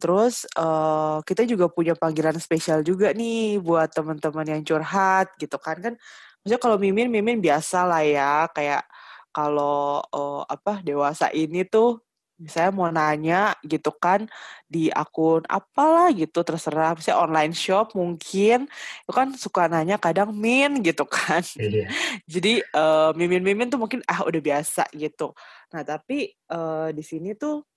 Terus 0.00 0.48
eh, 0.56 1.18
kita 1.28 1.44
juga 1.44 1.68
punya 1.68 1.92
panggilan 1.92 2.36
spesial 2.40 2.80
juga 2.80 3.12
nih 3.12 3.60
buat 3.60 3.92
teman-teman 3.92 4.46
yang 4.58 4.62
curhat 4.64 5.36
gitu 5.36 5.56
kan 5.60 5.76
kan. 5.78 5.94
Maksudnya 6.40 6.60
kalau 6.60 6.76
mimin 6.80 7.12
mimin 7.12 7.38
biasa 7.44 7.84
lah 7.84 8.02
ya 8.02 8.48
kayak 8.56 8.82
kalau 9.30 10.00
eh, 10.08 10.42
apa 10.48 10.80
dewasa 10.80 11.28
ini 11.36 11.68
tuh 11.68 12.00
misalnya 12.40 12.72
mau 12.72 12.88
nanya 12.88 13.52
gitu 13.60 13.92
kan 13.92 14.24
di 14.64 14.88
akun 14.88 15.44
apalah 15.44 16.08
gitu 16.16 16.40
terserah 16.40 16.96
misalnya 16.96 17.20
online 17.20 17.52
shop 17.52 17.92
mungkin 17.92 18.64
itu 19.04 19.12
kan 19.12 19.28
suka 19.36 19.68
nanya 19.68 20.00
kadang 20.00 20.32
min 20.32 20.80
gitu 20.80 21.04
kan 21.04 21.44
iya 21.60 21.92
jadi 22.32 22.64
eh, 22.64 23.10
mimin-mimin 23.12 23.68
tuh 23.68 23.76
mungkin 23.76 24.00
ah 24.08 24.24
udah 24.24 24.40
biasa 24.40 24.88
gitu. 24.96 25.36
Nah 25.76 25.82
tapi 25.84 26.32
eh, 26.32 26.88
di 26.96 27.02
sini 27.04 27.36
tuh 27.36 27.69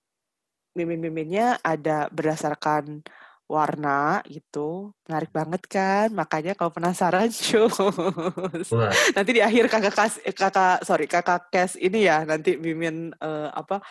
mimin-miminnya 0.74 1.58
ada 1.62 2.06
berdasarkan 2.10 3.02
warna 3.44 4.24
gitu. 4.26 4.90
Menarik 5.04 5.30
banget 5.30 5.62
kan? 5.68 6.08
Makanya 6.10 6.56
kalau 6.56 6.72
penasaran 6.72 7.28
cus. 7.44 7.76
Nanti 9.14 9.30
di 9.30 9.42
akhir 9.44 9.68
kakak 9.68 9.94
kas, 9.94 10.14
eh, 10.20 10.32
kakak 10.32 10.82
sorry 10.82 11.06
kakak 11.06 11.48
kes 11.48 11.76
ini 11.76 12.08
ya 12.08 12.24
nanti 12.24 12.56
Mimin 12.56 13.12
eh, 13.14 13.48
apa 13.52 13.84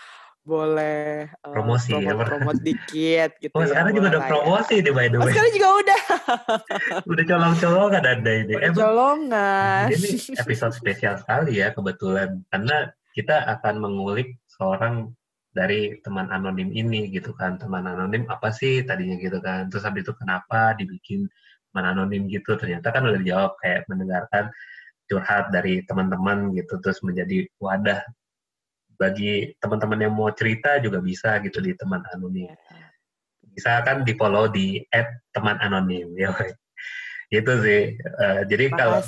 boleh 0.43 1.23
eh, 1.31 1.53
Promosi 1.55 1.95
ya, 1.95 2.11
Pak. 2.19 2.27
promote 2.27 2.59
dikit 2.59 3.31
gitu 3.39 3.55
oh, 3.55 3.63
ya. 3.63 3.71
sekarang 3.71 3.91
juga 3.95 4.09
lah 4.11 4.19
ya. 4.19 4.27
promosi 4.27 4.75
nih 4.83 4.91
by 4.91 5.07
the 5.07 5.15
Oh, 5.15 5.23
way. 5.23 5.31
sekarang 5.31 5.51
juga 5.55 5.69
udah. 5.79 6.01
Udah 7.13 7.23
colong-colongan 7.31 8.03
ada 8.03 8.31
ini. 8.35 8.51
Udah 8.51 8.67
Emang 8.67 8.75
colongan. 8.75 9.83
ini 9.87 10.09
episode 10.35 10.73
spesial 10.75 11.15
sekali 11.15 11.63
ya 11.63 11.71
kebetulan 11.71 12.43
karena 12.51 12.77
kita 13.15 13.37
akan 13.55 13.75
mengulik 13.79 14.35
seorang 14.49 15.15
dari 15.53 16.01
teman 16.01 16.33
anonim 16.33 16.74
ini 16.74 17.07
gitu 17.13 17.31
kan. 17.38 17.62
Teman 17.62 17.86
anonim 17.86 18.25
apa 18.27 18.50
sih 18.50 18.81
tadinya 18.83 19.15
gitu 19.22 19.38
kan. 19.39 19.69
Terus 19.69 19.86
habis 19.86 20.03
itu 20.03 20.13
kenapa 20.17 20.74
dibikin 20.75 21.29
teman 21.72 21.93
anonim 21.93 22.25
gitu. 22.27 22.57
Ternyata 22.57 22.89
kan 22.89 23.05
udah 23.05 23.19
dijawab 23.22 23.53
kayak 23.62 23.86
mendengarkan 23.88 24.50
curhat 25.05 25.53
dari 25.53 25.86
teman-teman 25.86 26.51
gitu. 26.57 26.81
Terus 26.81 27.00
menjadi 27.05 27.45
wadah 27.62 28.01
bagi 28.98 29.53
teman-teman 29.62 30.10
yang 30.10 30.13
mau 30.13 30.29
cerita 30.33 30.81
juga 30.81 30.98
bisa 31.01 31.38
gitu 31.45 31.62
di 31.62 31.77
teman 31.77 32.01
anonim. 32.13 32.50
Bisa 33.53 33.86
kan 33.86 34.01
di 34.01 34.17
follow 34.17 34.50
di 34.50 34.81
teman 35.29 35.62
anonim 35.62 36.12
ya. 36.17 36.33
Gitu 37.33 37.50
sih. 37.65 37.98
Eh, 37.98 38.41
jadi 38.45 38.69
kalau. 38.69 39.01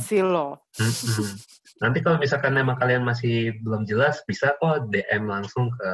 Mm-mm. 0.82 1.30
Nanti 1.78 2.02
kalau 2.02 2.18
misalkan 2.18 2.58
emang 2.58 2.74
kalian 2.82 3.06
masih 3.06 3.54
belum 3.62 3.86
jelas, 3.86 4.26
bisa 4.26 4.58
kok 4.58 4.90
DM 4.90 5.30
langsung 5.30 5.70
ke 5.70 5.90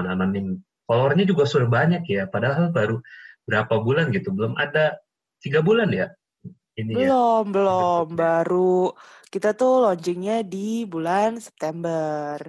teman 0.00 0.08
anonim. 0.08 0.46
Followernya 0.88 1.28
juga 1.28 1.44
sudah 1.46 1.68
banyak 1.68 2.02
ya, 2.08 2.26
padahal 2.26 2.72
baru 2.72 2.98
berapa 3.46 3.78
bulan 3.78 4.10
gitu, 4.10 4.32
belum 4.32 4.56
ada 4.56 4.98
tiga 5.38 5.60
bulan 5.60 5.92
ya. 5.92 6.10
Ini 6.74 6.90
ya. 6.96 6.96
Belum, 7.12 7.44
belum. 7.52 8.04
Bentuknya. 8.08 8.16
Baru 8.16 8.74
kita 9.28 9.54
tuh 9.54 9.86
launchingnya 9.86 10.42
di 10.42 10.82
bulan 10.88 11.38
September. 11.38 12.40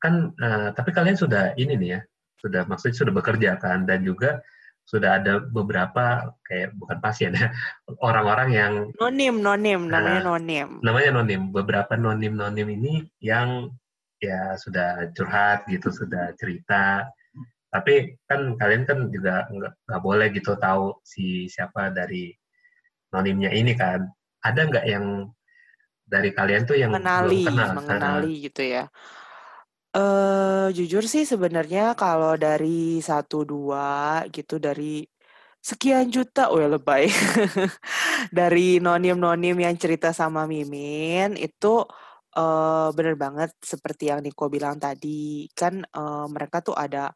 Kan, 0.00 0.32
eh, 0.34 0.68
tapi 0.72 0.90
kalian 0.90 1.14
sudah 1.14 1.52
ini 1.60 1.76
nih 1.76 1.90
ya, 1.94 2.00
sudah 2.40 2.64
maksudnya 2.64 2.96
sudah 2.96 3.12
bekerja 3.12 3.60
kan, 3.60 3.84
dan 3.84 4.00
juga 4.02 4.40
sudah 4.88 5.22
ada 5.22 5.38
beberapa 5.38 6.34
kayak 6.42 6.74
bukan 6.74 6.98
pasien 6.98 7.30
ya, 7.36 7.52
orang-orang 8.08 8.48
yang 8.50 8.72
Nonim, 8.98 9.38
nonim, 9.38 9.86
namanya 9.86 10.18
Nah. 10.24 10.26
nonim. 10.34 10.68
namanya 10.82 11.10
nonim 11.20 11.52
beberapa 11.54 11.94
nonim 11.94 12.34
nonim 12.34 12.66
ini 12.74 13.06
yang 13.22 13.70
ya 14.20 14.54
sudah 14.60 15.08
curhat 15.16 15.64
gitu 15.66 15.88
sudah 15.88 16.36
cerita 16.36 17.08
tapi 17.70 18.18
kan 18.26 18.58
kalian 18.60 18.84
kan 18.84 19.08
juga 19.08 19.46
nggak 19.48 19.72
nggak 19.86 20.02
boleh 20.02 20.28
gitu 20.34 20.58
tahu 20.58 20.98
si 21.06 21.46
siapa 21.46 21.88
dari 21.94 22.34
nonimnya 23.14 23.50
ini 23.54 23.72
kan 23.78 24.04
ada 24.42 24.60
nggak 24.66 24.86
yang 24.86 25.30
dari 26.10 26.34
kalian 26.34 26.66
tuh 26.66 26.74
yang 26.74 26.90
mengenali, 26.90 27.46
belum 27.46 27.54
kenal 27.54 27.70
mengenali 27.78 28.32
gitu 28.50 28.62
ya. 28.66 28.84
Eh 29.94 30.66
jujur 30.74 31.06
sih 31.06 31.22
sebenarnya 31.22 31.94
kalau 31.94 32.34
dari 32.34 32.98
satu 32.98 33.46
dua 33.46 34.26
gitu 34.34 34.58
dari 34.58 35.06
sekian 35.62 36.10
juta, 36.10 36.50
oh 36.50 36.58
ya 36.58 36.66
lebay. 36.66 37.06
dari 38.38 38.82
nonim-nonim 38.82 39.54
yang 39.54 39.76
cerita 39.78 40.10
sama 40.10 40.50
Mimin 40.50 41.38
itu 41.38 41.86
eh 42.38 42.88
bener 42.96 43.14
banget 43.18 43.50
seperti 43.58 44.06
yang 44.10 44.20
Niko 44.22 44.46
bilang 44.46 44.78
tadi 44.78 45.50
kan 45.50 45.82
eh, 45.82 46.26
mereka 46.34 46.62
tuh 46.66 46.76
ada 46.78 47.10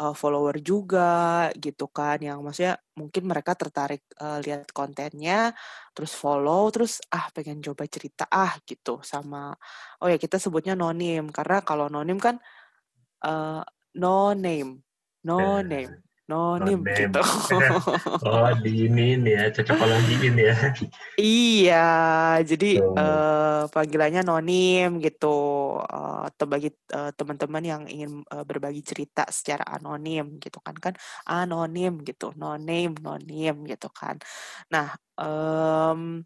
eh, 0.00 0.14
follower 0.20 0.60
juga 0.60 1.48
gitu 1.56 1.88
kan 1.88 2.20
yang 2.20 2.38
maksudnya 2.44 2.76
mungkin 3.00 3.22
mereka 3.30 3.52
tertarik 3.56 4.02
eh, 4.20 4.38
lihat 4.44 4.68
kontennya 4.76 5.56
terus 5.96 6.12
follow 6.12 6.68
terus 6.74 7.00
ah 7.14 7.26
pengen 7.34 7.58
coba 7.64 7.84
cerita 7.88 8.24
ah 8.28 8.52
gitu 8.68 9.00
sama 9.00 9.56
oh 10.02 10.08
ya 10.12 10.16
kita 10.20 10.36
sebutnya 10.42 10.74
nonim. 10.78 11.32
Karena 11.36 11.56
kalau 11.64 11.86
nonim 11.88 12.18
kan 12.20 12.36
eh, 13.24 13.62
no 14.00 14.34
name 14.34 14.70
no 15.26 15.38
Eh, 15.42 15.62
name 15.64 16.07
no 16.28 16.60
name 16.60 16.84
name. 16.84 17.08
gitu 17.08 17.20
oh 18.28 18.50
di 18.60 18.70
ini 18.86 19.16
nih 19.16 19.32
ya 19.32 19.44
cocokologiin 19.56 20.36
ya. 20.36 20.56
Iya 21.18 21.74
jadi 22.46 22.78
Tuh. 22.78 22.94
eh, 22.94 23.62
panggilannya 23.74 24.22
nonim 24.22 25.02
gitu. 25.02 25.26
Atau 26.28 26.46
bagi 26.46 26.70
eh, 26.70 27.10
teman-teman 27.18 27.64
yang 27.66 27.82
ingin 27.90 28.22
eh, 28.22 28.44
berbagi 28.46 28.82
cerita 28.86 29.26
secara 29.26 29.66
anonim 29.74 30.38
gitu 30.38 30.62
kan. 30.62 30.76
Kan 30.78 30.94
anonim 31.26 32.06
gitu 32.06 32.30
no 32.38 32.54
name 32.54 32.94
no 33.02 33.18
name 33.18 33.66
gitu 33.66 33.90
kan. 33.90 34.14
Nah 34.70 34.94
em, 35.18 36.22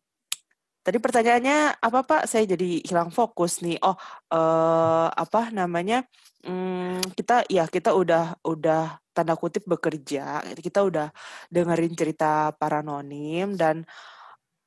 tadi 0.85 0.99
pertanyaannya 0.99 1.79
apa 1.87 2.01
Pak? 2.07 2.23
Saya 2.31 2.45
jadi 2.53 2.83
hilang 2.83 3.11
fokus 3.15 3.63
nih. 3.65 3.79
Oh 3.87 3.97
eh, 4.35 5.09
apa 5.23 5.51
namanya? 5.55 6.05
Hmm, 6.43 6.99
kita 7.19 7.47
ya 7.47 7.65
kita 7.71 7.95
udah 7.95 8.43
udah 8.47 8.99
tanda 9.15 9.35
kutip 9.39 9.65
bekerja. 9.69 10.43
Kita 10.59 10.83
udah 10.89 11.07
dengerin 11.55 11.95
cerita 11.99 12.51
para 12.61 12.83
nonim 12.83 13.55
dan 13.55 13.87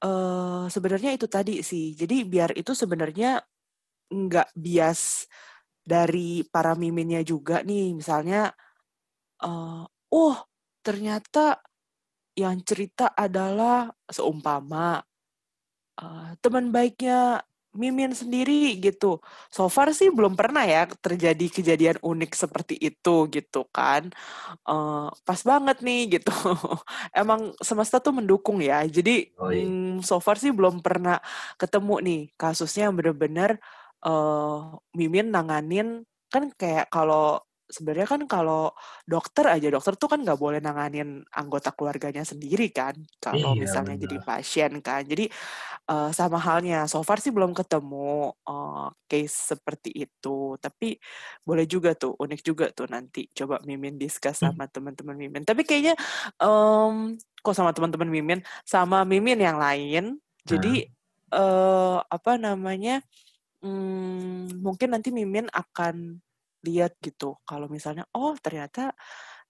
eh 0.03 0.65
sebenarnya 0.73 1.11
itu 1.17 1.27
tadi 1.29 1.59
sih. 1.63 1.95
Jadi 1.99 2.15
biar 2.27 2.51
itu 2.59 2.71
sebenarnya 2.77 3.41
nggak 4.13 4.49
bias 4.57 5.27
dari 5.85 6.43
para 6.53 6.73
miminnya 6.79 7.21
juga 7.25 7.61
nih. 7.65 7.95
Misalnya 7.99 8.51
eh 9.43 9.83
oh 10.15 10.35
ternyata 10.85 11.59
yang 12.35 12.59
cerita 12.67 13.15
adalah 13.15 13.89
seumpama 14.11 14.99
eh, 16.01 16.29
teman 16.43 16.65
baiknya 16.75 17.43
Mimin 17.75 18.15
sendiri 18.15 18.79
gitu. 18.79 19.19
So 19.51 19.67
far 19.67 19.91
sih 19.91 20.07
belum 20.07 20.39
pernah 20.39 20.63
ya 20.63 20.87
terjadi 20.87 21.45
kejadian 21.51 21.99
unik 21.99 22.31
seperti 22.31 22.75
itu 22.79 23.27
gitu 23.27 23.67
kan. 23.75 24.07
Eh, 24.67 25.07
pas 25.27 25.41
banget 25.43 25.77
nih 25.83 26.19
gitu. 26.19 26.31
Emang 27.19 27.51
semesta 27.59 27.99
tuh 27.99 28.15
mendukung 28.15 28.63
ya. 28.63 28.83
Jadi 28.87 29.31
Oh, 29.39 29.51
iya. 29.51 29.67
mm, 29.67 30.03
so 30.07 30.19
far 30.23 30.39
sih 30.39 30.51
belum 30.55 30.79
pernah 30.79 31.19
ketemu 31.59 31.95
nih 32.07 32.19
kasusnya 32.39 32.87
yang 32.91 32.95
bener-bener 32.99 33.51
eh, 34.05 34.59
Mimin 34.97 35.27
nanganin 35.35 35.87
kan 36.31 36.51
kayak 36.59 36.87
kalau 36.91 37.39
sebenarnya 37.65 38.07
kan 38.07 38.21
kalau 38.29 38.71
dokter 39.09 39.45
aja 39.49 39.67
dokter 39.73 39.93
tuh 39.97 40.09
kan 40.11 40.19
nggak 40.21 40.37
boleh 40.37 40.59
nanganin 40.61 41.25
anggota 41.33 41.73
keluarganya 41.73 42.21
sendiri 42.21 42.69
kan 42.69 42.93
kalau 43.17 43.53
Iya, 43.53 43.57
misalnya 43.57 43.97
jadi 43.97 44.17
benar. 44.17 44.23
pasien 44.23 44.79
kan. 44.85 45.01
Jadi 45.05 45.25
eh, 45.89 46.09
sama 46.15 46.37
halnya 46.41 46.85
so 46.91 47.01
far 47.05 47.17
sih 47.23 47.31
belum 47.35 47.51
ketemu 47.57 48.33
eh, 48.49 48.87
case 49.09 49.35
seperti 49.55 49.89
itu. 50.05 50.57
Tapi 50.61 50.97
boleh 51.47 51.65
juga 51.69 51.93
tuh 51.97 52.13
unik 52.17 52.41
juga 52.45 52.65
tuh 52.73 52.87
nanti 52.91 53.27
coba 53.33 53.61
Mimin 53.67 53.97
discuss 54.01 54.41
Hmm. 54.41 54.49
sama 54.49 54.65
teman-teman 54.69 55.15
Mimin. 55.17 55.43
Tapi 55.47 55.61
kayaknya 55.67 55.93
em, 56.41 57.17
kok 57.43 57.55
sama 57.57 57.71
teman-teman 57.75 58.09
Mimin? 58.09 58.39
Sama 58.65 59.03
Mimin 59.07 59.39
yang 59.41 59.57
lain. 59.61 60.17
Jadi 60.45 60.85
eh 61.35 61.97
apa 62.05 62.31
namanya 62.37 63.01
hmm, 63.63 64.61
mungkin 64.65 64.89
nanti 64.93 65.09
Mimin 65.15 65.47
akan 65.51 66.19
lihat 66.65 66.97
gitu. 66.97 67.37
Kalau 67.45 67.69
misalnya 67.69 68.09
oh 68.17 68.33
ternyata 68.41 68.91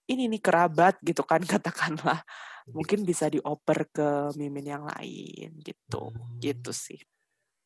ini 0.06 0.30
nih 0.30 0.42
kerabat 0.44 1.00
gitu 1.02 1.24
kan 1.24 1.42
katakanlah. 1.54 2.22
Mungkin 2.66 3.06
bisa 3.06 3.30
dioper 3.30 3.88
ke 3.94 4.34
Mimin 4.36 4.66
yang 4.74 4.84
lain 4.90 5.54
gitu. 5.62 6.12
Gitu 6.42 6.72
sih. 6.74 6.98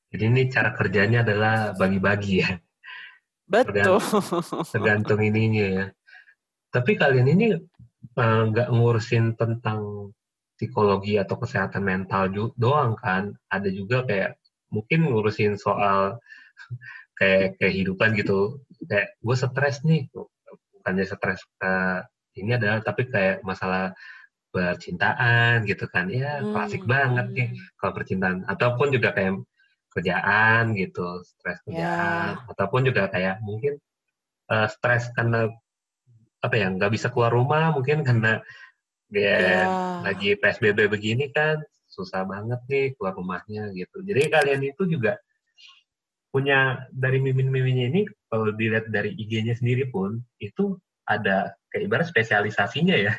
Jadi 0.09 0.23
ini 0.25 0.41
cara 0.49 0.73
kerjanya 0.75 1.23
adalah 1.23 1.71
bagi-bagi 1.77 2.33
ya. 2.43 2.51
Betul. 3.49 3.97
tergantung 4.73 5.21
ininya 5.23 5.65
ya. 5.65 5.85
Tapi 6.69 6.91
kalian 6.99 7.27
ini 7.33 7.47
eh, 8.17 8.41
nggak 8.49 8.69
ngurusin 8.69 9.39
tentang 9.39 10.11
psikologi 10.59 11.15
atau 11.15 11.39
kesehatan 11.39 11.81
mental 11.81 12.29
doang 12.59 12.99
kan? 12.99 13.31
Ada 13.47 13.71
juga 13.71 14.03
kayak 14.03 14.35
mungkin 14.69 15.09
ngurusin 15.09 15.55
soal 15.55 16.19
kayak 17.19 17.57
kehidupan 17.61 18.17
gitu. 18.17 18.59
Kayak 18.87 19.07
gue 19.19 19.35
stres 19.35 19.77
nih, 19.83 20.01
bukannya 20.79 21.05
stres 21.07 21.41
eh, 21.63 21.99
ini 22.39 22.51
adalah 22.55 22.79
tapi 22.79 23.09
kayak 23.11 23.43
masalah 23.43 23.91
percintaan 24.49 25.65
gitu 25.69 25.85
kan? 25.91 26.09
Ya 26.09 26.41
klasik 26.49 26.83
Hmm, 26.85 26.89
banget 26.89 27.27
nih 27.35 27.47
hmm. 27.53 27.59
kalau 27.79 27.91
percintaan. 27.95 28.37
Ataupun 28.49 28.87
juga 28.95 29.13
kayak 29.13 29.41
kerjaan 29.93 30.73
gitu, 30.77 31.21
stres 31.25 31.59
kerjaan. 31.65 32.37
Ya. 32.37 32.45
Ataupun 32.49 32.81
juga 32.87 33.09
kayak 33.09 33.41
mungkin 33.45 33.77
eh, 34.49 34.67
stres 34.69 35.09
karena 35.13 35.49
apa 36.39 36.55
ya 36.55 36.71
nggak 36.71 36.91
bisa 36.95 37.11
keluar 37.11 37.31
rumah 37.35 37.75
mungkin 37.75 38.01
karena 38.07 38.39
dia 39.09 39.35
Ya. 39.41 39.63
lagi 40.05 40.37
PSBB 40.37 40.85
begini 40.87 41.33
kan 41.33 41.57
susah 41.89 42.21
banget 42.23 42.61
nih 42.69 42.85
keluar 42.95 43.17
rumahnya 43.17 43.73
gitu. 43.73 44.05
Jadi 44.05 44.29
kalian 44.29 44.61
itu 44.69 44.85
juga 44.85 45.17
punya 46.29 46.85
dari 46.93 47.17
mimin-miminnya 47.17 47.89
ini 47.89 48.01
kalau 48.29 48.53
dilihat 48.53 48.89
dari 48.93 49.17
IG-nya 49.17 49.57
sendiri 49.57 49.89
pun 49.89 50.21
itu 50.37 50.77
ada 51.09 51.57
kayak 51.73 51.85
ibarat 51.89 52.07
spesialisasinya 52.09 52.95
ya. 52.95 53.13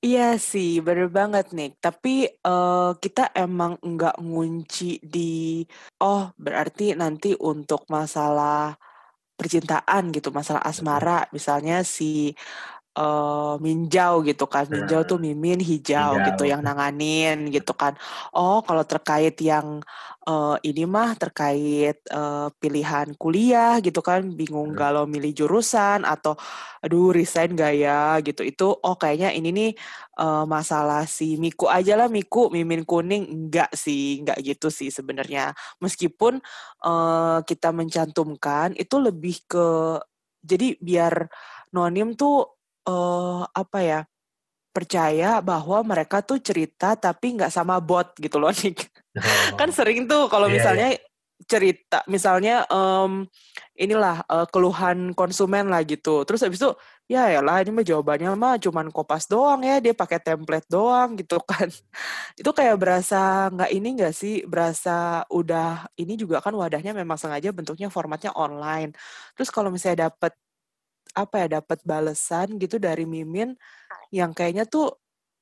Iya 0.00 0.40
sih, 0.40 0.80
bener 0.80 1.12
banget 1.12 1.52
nih. 1.52 1.76
Tapi 1.76 2.24
uh, 2.40 2.96
kita 2.96 3.36
emang 3.36 3.76
nggak 3.84 4.16
ngunci 4.16 5.04
di, 5.04 5.60
oh 6.00 6.32
berarti 6.40 6.96
nanti 6.96 7.36
untuk 7.36 7.84
masalah 7.92 8.80
percintaan 9.36 10.08
gitu, 10.16 10.32
masalah 10.32 10.64
asmara, 10.64 11.28
misalnya 11.36 11.84
si 11.84 12.32
uh, 12.96 13.54
Minjau 13.62 14.22
gitu 14.26 14.46
kan. 14.50 14.66
Minjau 14.66 15.06
tuh 15.06 15.18
Mimin 15.20 15.60
hijau, 15.60 16.16
Hijau. 16.16 16.26
gitu 16.32 16.42
yang 16.48 16.62
nanganin 16.64 17.50
gitu 17.52 17.72
kan. 17.76 17.94
Oh, 18.34 18.62
kalau 18.64 18.82
terkait 18.82 19.36
yang 19.42 19.82
uh, 20.26 20.56
ini 20.64 20.86
mah 20.88 21.14
terkait 21.14 22.00
uh, 22.10 22.50
pilihan 22.58 23.14
kuliah 23.14 23.78
gitu 23.84 24.00
kan, 24.02 24.26
bingung 24.34 24.74
galau 24.74 25.04
milih 25.06 25.34
jurusan 25.34 26.02
atau 26.06 26.34
aduh 26.80 27.12
resign 27.12 27.54
gak 27.54 27.74
ya 27.76 28.18
gitu. 28.24 28.42
Itu 28.42 28.66
oh 28.80 28.96
kayaknya 28.96 29.30
ini 29.36 29.50
nih 29.52 29.70
uh, 30.18 30.44
masalah 30.48 31.04
si 31.06 31.36
Miku 31.36 31.68
aja 31.70 31.94
lah 31.94 32.08
Miku 32.08 32.48
Mimin 32.50 32.82
kuning 32.88 33.28
enggak 33.28 33.70
sih, 33.76 34.24
enggak 34.24 34.40
gitu 34.42 34.68
sih 34.72 34.88
sebenarnya. 34.90 35.54
Meskipun 35.78 36.40
uh, 36.84 37.38
kita 37.44 37.70
mencantumkan 37.70 38.74
itu 38.74 38.96
lebih 38.98 39.44
ke 39.46 39.98
jadi 40.40 40.72
biar 40.80 41.28
nonim 41.76 42.16
tuh 42.16 42.59
uh, 42.88 43.44
apa 43.52 43.78
ya 43.82 44.00
percaya 44.70 45.42
bahwa 45.42 45.82
mereka 45.82 46.22
tuh 46.22 46.38
cerita 46.38 46.94
tapi 46.94 47.34
nggak 47.34 47.50
sama 47.50 47.82
bot 47.82 48.14
gitu 48.16 48.38
loh 48.38 48.54
nih 48.54 48.74
Oh. 49.18 49.58
kan 49.58 49.74
sering 49.74 50.06
tuh 50.06 50.30
kalau 50.30 50.46
Iya, 50.46 50.54
misalnya 50.54 50.88
cerita 51.50 51.98
misalnya 52.06 52.62
em, 52.70 53.26
inilah 53.74 54.22
eh, 54.22 54.46
keluhan 54.54 55.16
konsumen 55.18 55.66
lah 55.66 55.82
gitu. 55.82 56.22
Terus 56.22 56.46
habis 56.46 56.62
itu 56.62 56.70
ya 57.10 57.26
ya 57.26 57.42
lah 57.42 57.58
ini 57.58 57.74
mah 57.74 57.82
jawabannya 57.82 58.30
mah 58.38 58.54
cuman 58.62 58.86
kopas 58.94 59.26
doang 59.26 59.66
ya 59.66 59.82
dia 59.82 59.90
pakai 59.96 60.22
template 60.22 60.68
doang 60.70 61.18
gitu 61.18 61.42
kan. 61.42 61.66
Itu 62.38 62.54
kayak 62.54 62.78
berasa 62.78 63.50
nggak 63.50 63.70
ini 63.74 63.88
nggak 63.98 64.14
sih 64.14 64.46
berasa 64.46 65.26
udah 65.32 65.90
ini 65.98 66.14
juga 66.14 66.38
kan 66.38 66.54
wadahnya 66.54 66.94
memang 66.94 67.18
sengaja 67.18 67.50
bentuknya 67.50 67.90
formatnya 67.90 68.30
online. 68.38 68.94
Terus 69.34 69.50
kalau 69.50 69.74
misalnya 69.74 70.06
dapat 70.12 70.38
apa 71.14 71.46
ya 71.46 71.60
dapat 71.60 71.82
balesan 71.82 72.56
gitu 72.60 72.78
dari 72.78 73.02
mimin 73.06 73.54
yang 74.14 74.30
kayaknya 74.34 74.66
tuh 74.66 74.94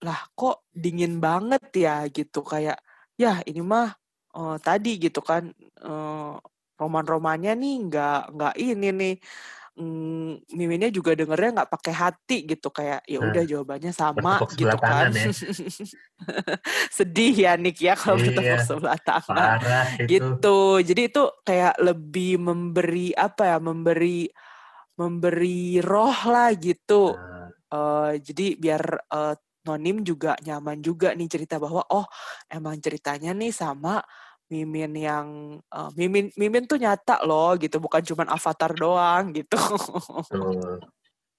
lah 0.05 0.31
kok 0.35 0.69
dingin 0.71 1.19
banget 1.19 1.63
ya 1.75 2.07
gitu. 2.09 2.45
Kayak 2.47 2.79
ya 3.19 3.43
ini 3.45 3.61
mah 3.63 3.91
uh, 4.37 4.57
tadi 4.63 4.99
gitu 5.01 5.21
kan. 5.25 5.51
Uh, 5.83 6.39
roman-romannya 6.79 7.59
nih 7.59 7.75
nggak 7.91 8.21
nggak 8.39 8.55
ini 8.63 8.89
nih. 8.95 9.17
Mm, 9.79 10.43
miminnya 10.59 10.91
juga 10.91 11.15
dengernya 11.15 11.63
nggak 11.63 11.71
pakai 11.71 11.95
hati 11.95 12.39
gitu. 12.47 12.71
Kayak 12.71 13.03
ya 13.07 13.19
udah 13.23 13.43
Nah, 13.43 13.51
jawabannya 13.51 13.93
sama 13.95 14.39
bertepuk 14.43 14.51
gitu 14.59 14.79
kan. 14.79 15.11
ya. 15.11 15.27
sedih 16.99 17.35
ya 17.35 17.53
Nick 17.59 17.79
ya 17.83 17.95
kalau 17.95 18.19
bertepuk 18.19 18.43
Iya, 18.43 18.63
sebelah 18.63 18.99
tangan. 19.03 19.59
parah 19.59 19.87
itu. 20.03 20.07
gitu. 20.19 20.59
Jadi 20.83 21.03
itu 21.11 21.23
kayak 21.47 21.75
lebih 21.79 22.43
memberi 22.43 23.15
apa 23.15 23.55
ya 23.55 23.59
memberi 23.59 24.31
memberi 24.99 25.78
roh 25.78 26.19
lah 26.26 26.50
gitu. 26.59 27.14
Eh, 27.71 28.12
jadi 28.19 28.47
biar 28.59 28.83
eh, 29.07 29.35
nonim 29.64 30.02
juga 30.02 30.35
nyaman 30.43 30.83
juga 30.83 31.14
nih 31.14 31.31
cerita 31.31 31.62
bahwa 31.62 31.87
oh 31.93 32.07
emang 32.50 32.81
ceritanya 32.83 33.31
nih 33.37 33.55
sama 33.55 34.02
Mimin 34.50 34.97
yang 34.99 35.26
eh, 35.62 35.90
Mimin 35.95 36.35
Mimin 36.35 36.67
tuh 36.67 36.83
nyata 36.83 37.23
loh 37.23 37.55
gitu 37.57 37.78
bukan 37.78 38.02
cuma 38.02 38.26
avatar 38.26 38.75
doang 38.75 39.31
gitu. 39.31 39.61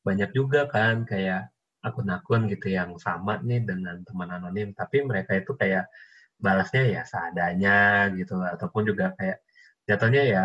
Banyak 0.07 0.31
juga 0.31 0.65
kan 0.71 1.03
kayak 1.03 1.51
akun-akun 1.83 2.47
gitu 2.51 2.71
yang 2.71 2.95
sama 2.99 3.39
nih 3.39 3.63
dengan 3.63 4.03
teman 4.03 4.27
anonim, 4.35 4.75
tapi 4.75 4.99
mereka 5.03 5.35
itu 5.39 5.55
kayak 5.55 5.87
balasnya 6.39 6.83
ya 6.87 7.01
seadanya 7.03 8.07
gitu 8.15 8.39
ataupun 8.39 8.87
juga 8.87 9.11
kayak 9.15 9.43
jatuhnya 9.87 10.23
ya 10.23 10.43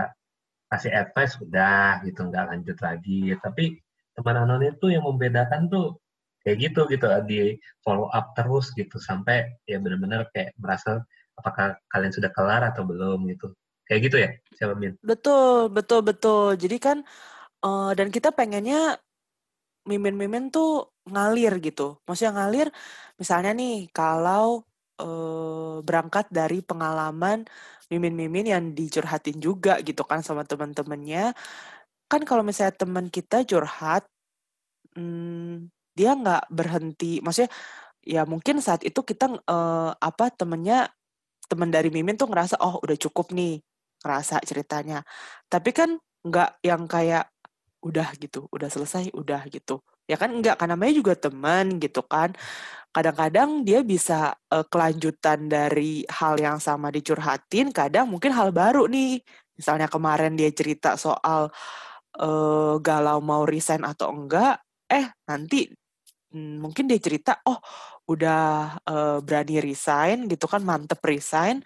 kasih 0.75 0.91
advice 0.91 1.39
udah 1.39 2.03
gitu 2.03 2.27
nggak 2.27 2.45
lanjut 2.51 2.79
lagi. 2.83 3.33
Tapi 3.39 3.79
teman 4.19 4.43
anonim 4.43 4.75
tuh 4.83 4.91
yang 4.91 5.07
membedakan 5.07 5.71
tuh 5.71 5.99
kayak 6.43 6.71
gitu 6.71 6.85
gitu 6.91 7.07
di 7.25 7.57
follow 7.81 8.11
up 8.13 8.37
terus 8.37 8.75
gitu 8.77 9.01
sampai 9.01 9.49
ya 9.65 9.81
benar-benar 9.81 10.29
kayak 10.35 10.53
merasa 10.61 11.01
apakah 11.39 11.79
kalian 11.89 12.13
sudah 12.13 12.31
kelar 12.35 12.63
atau 12.67 12.83
belum 12.85 13.27
gitu. 13.31 13.55
Kayak 13.85 14.01
gitu 14.09 14.17
ya, 14.17 14.31
siapa 14.57 14.75
Min? 14.77 14.97
betul 15.05 15.69
betul 15.69 16.01
betul. 16.01 16.57
Jadi 16.57 16.77
kan 16.81 16.99
eh, 17.65 17.91
dan 17.97 18.09
kita 18.09 18.33
pengennya 18.33 18.97
mimin-mimin 19.85 20.49
tuh 20.49 20.89
ngalir 21.09 21.61
gitu. 21.61 22.01
Maksudnya 22.09 22.33
ngalir 22.41 22.69
misalnya 23.21 23.53
nih 23.53 23.93
kalau 23.93 24.65
eh, 25.01 25.77
berangkat 25.87 26.27
dari 26.31 26.61
pengalaman 26.65 27.45
mimin-mimin 27.93 28.47
yang 28.55 28.65
dicurhatin 28.79 29.39
juga 29.43 29.79
gitu 29.85 30.03
kan 30.07 30.21
sama 30.25 30.43
teman-temannya. 30.47 31.35
Kan 32.11 32.23
kalau 32.29 32.43
misalnya 32.47 32.75
teman 32.77 33.07
kita 33.13 33.43
curhat, 33.49 34.07
hmm, 34.97 35.71
dia 35.97 36.11
nggak 36.19 36.51
berhenti. 36.53 37.21
Maksudnya 37.25 37.51
ya 38.05 38.23
mungkin 38.29 38.61
saat 38.65 38.83
itu 38.87 39.01
kita 39.05 39.27
eh, 39.37 39.93
apa 39.99 40.27
temennya 40.35 40.91
teman 41.51 41.71
dari 41.73 41.89
mimin 41.93 42.17
tuh 42.21 42.29
ngerasa 42.31 42.57
oh 42.65 42.81
udah 42.85 42.97
cukup 42.99 43.33
nih 43.37 43.61
ngerasa 44.05 44.43
ceritanya. 44.49 45.03
Tapi 45.49 45.71
kan 45.77 45.91
nggak 46.25 46.51
yang 46.65 46.85
kayak 46.91 47.29
udah 47.85 48.09
gitu, 48.21 48.49
udah 48.53 48.69
selesai, 48.73 49.13
udah 49.13 49.45
gitu. 49.53 49.81
Ya 50.05 50.17
kan 50.21 50.37
enggak, 50.37 50.61
kan 50.61 50.69
namanya 50.69 50.93
juga 51.01 51.15
teman 51.17 51.81
gitu 51.81 52.05
kan. 52.05 52.37
Kadang-kadang 52.95 53.65
dia 53.69 53.81
bisa 53.87 54.35
eh, 54.53 54.67
kelanjutan 54.73 55.49
dari 55.49 56.05
hal 56.11 56.37
yang 56.41 56.59
sama 56.61 56.91
dicurhatin, 56.93 57.73
kadang 57.73 58.11
mungkin 58.13 58.33
hal 58.37 58.51
baru 58.53 58.89
nih. 58.91 59.21
Misalnya 59.57 59.89
kemarin 59.93 60.35
dia 60.41 60.51
cerita 60.53 60.97
soal 61.01 61.49
eh, 62.21 62.75
galau 62.85 63.19
mau 63.25 63.45
resign 63.49 63.83
atau 63.87 64.11
enggak, 64.15 64.61
eh 64.91 65.07
nanti 65.29 65.69
mm, 66.35 66.57
mungkin 66.65 66.85
dia 66.91 66.99
cerita, 67.03 67.41
oh 67.49 67.59
udah 68.11 68.43
eh, 68.89 69.19
berani 69.25 69.57
resign 69.65 70.29
gitu 70.33 70.47
kan, 70.51 70.63
mantep 70.67 71.01
resign, 71.05 71.63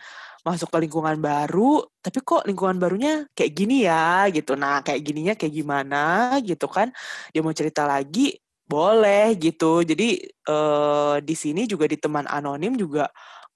masuk 0.49 0.69
ke 0.73 0.79
lingkungan 0.89 1.21
baru, 1.21 1.85
tapi 2.01 2.19
kok 2.25 2.49
lingkungan 2.49 2.81
barunya 2.81 3.29
kayak 3.37 3.53
gini 3.53 3.85
ya 3.85 4.25
gitu. 4.33 4.57
Nah, 4.57 4.81
kayak 4.81 5.01
gininya 5.05 5.35
kayak 5.37 5.55
gimana 5.55 6.03
gitu 6.41 6.67
kan. 6.67 6.89
Dia 7.31 7.41
mau 7.45 7.53
cerita 7.53 7.85
lagi, 7.85 8.37
boleh 8.65 9.37
gitu. 9.37 9.85
Jadi 9.85 10.25
eh, 10.25 11.17
di 11.21 11.35
sini 11.37 11.69
juga 11.69 11.85
di 11.85 11.97
teman 12.01 12.25
anonim 12.27 12.75
juga 12.75 13.09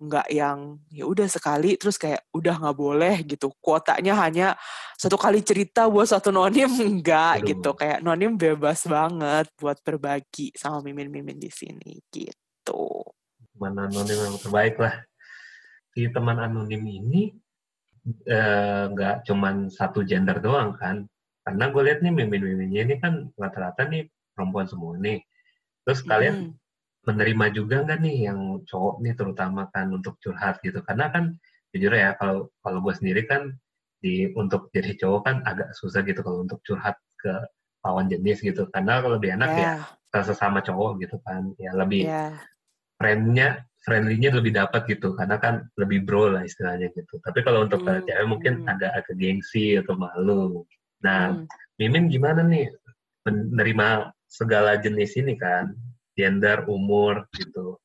nggak 0.03 0.29
yang 0.35 0.83
ya 0.91 1.07
udah 1.07 1.31
sekali 1.31 1.79
terus 1.79 1.95
kayak 1.95 2.27
udah 2.35 2.59
nggak 2.59 2.75
boleh 2.75 3.23
gitu 3.23 3.55
kuotanya 3.63 4.19
hanya 4.19 4.59
satu 4.99 5.15
kali 5.15 5.47
cerita 5.47 5.87
buat 5.87 6.11
satu 6.11 6.35
nonim 6.35 6.67
enggak 6.67 7.39
Aduh. 7.39 7.47
gitu 7.55 7.71
kayak 7.79 8.03
nonim 8.03 8.35
bebas 8.35 8.83
banget 8.91 9.47
buat 9.63 9.79
berbagi 9.87 10.51
sama 10.59 10.83
mimin-mimin 10.83 11.39
di 11.39 11.55
sini 11.55 12.03
gitu 12.11 13.07
teman 13.55 13.79
anonim 13.79 14.19
yang 14.19 14.37
terbaik 14.43 14.75
lah. 14.81 15.07
Si 15.93 16.09
teman 16.09 16.41
anonim 16.41 16.81
ini 16.89 17.37
eh, 18.27 18.85
nggak 18.89 19.29
cuman 19.29 19.69
satu 19.69 20.03
gender 20.09 20.41
doang 20.41 20.73
kan. 20.81 21.05
Karena 21.43 21.65
gue 21.69 21.83
lihat 21.85 22.01
nih 22.01 22.13
mimin-miminnya 22.15 22.83
ini 22.87 22.97
kan 23.03 23.29
rata-rata 23.37 23.85
nih 23.91 24.09
perempuan 24.33 24.67
semua 24.71 24.97
nih. 24.97 25.21
Terus 25.85 26.01
kalian 26.07 26.37
Mm-mm. 26.49 26.57
menerima 27.03 27.47
juga 27.53 27.83
nggak 27.83 27.99
nih 27.99 28.17
yang 28.31 28.41
cowok 28.65 29.03
nih 29.03 29.15
terutama 29.19 29.69
kan 29.75 29.91
untuk 29.93 30.17
curhat 30.23 30.63
gitu. 30.65 30.81
Karena 30.87 31.11
kan 31.13 31.35
jujur 31.75 31.93
ya 31.93 32.15
kalau 32.17 32.49
kalau 32.63 32.79
gue 32.85 32.95
sendiri 32.95 33.27
kan 33.27 33.53
di 34.03 34.31
untuk 34.35 34.71
jadi 34.75 34.97
cowok 34.99 35.21
kan 35.27 35.37
agak 35.47 35.75
susah 35.77 36.03
gitu 36.07 36.23
kalau 36.25 36.43
untuk 36.47 36.59
curhat 36.65 36.97
ke 37.21 37.33
lawan 37.85 38.07
jenis 38.09 38.41
gitu. 38.41 38.71
Karena 38.71 39.03
kalau 39.03 39.19
lebih 39.19 39.35
enak 39.37 39.51
ya 39.59 39.75
ya 40.15 40.21
sesama 40.23 40.63
cowok 40.63 41.03
gitu 41.03 41.19
kan. 41.27 41.53
Ya 41.59 41.75
lebih 41.75 42.07
ya 42.07 42.39
friendnya 43.03 43.67
friendly-nya 43.83 44.31
lebih 44.39 44.55
dapat 44.55 44.87
gitu 44.87 45.19
karena 45.19 45.37
kan 45.43 45.67
lebih 45.75 46.07
bro 46.07 46.31
lah 46.31 46.47
istilahnya 46.47 46.89
gitu. 46.95 47.19
Tapi 47.19 47.43
kalau 47.43 47.67
untuk 47.67 47.83
Hmm, 47.83 48.07
cewek 48.07 48.27
mungkin 48.31 48.53
hmm. 48.63 48.71
agak 48.71 48.93
agak 49.03 49.17
gengsi 49.19 49.75
atau 49.79 49.99
malu. 49.99 50.63
Nah 51.03 51.35
Hmm. 51.35 51.47
mimin 51.77 52.07
gimana 52.07 52.47
nih? 52.47 52.71
Menerima 53.23 54.11
segala 54.27 54.79
jenis 54.79 55.15
ini 55.19 55.35
kan 55.39 55.75
gender 56.15 56.65
umur 56.71 57.27
gitu. 57.35 57.79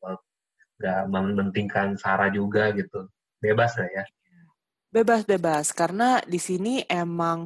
Nggak 0.78 1.02
mementingkan 1.10 1.98
sara 1.98 2.30
juga 2.30 2.70
gitu. 2.78 3.10
Bebas 3.42 3.78
lah 3.78 3.90
ya. 3.90 4.06
Bebas-bebas, 4.88 5.76
karena 5.76 6.24
di 6.24 6.40
sini 6.40 6.80
emang 6.88 7.46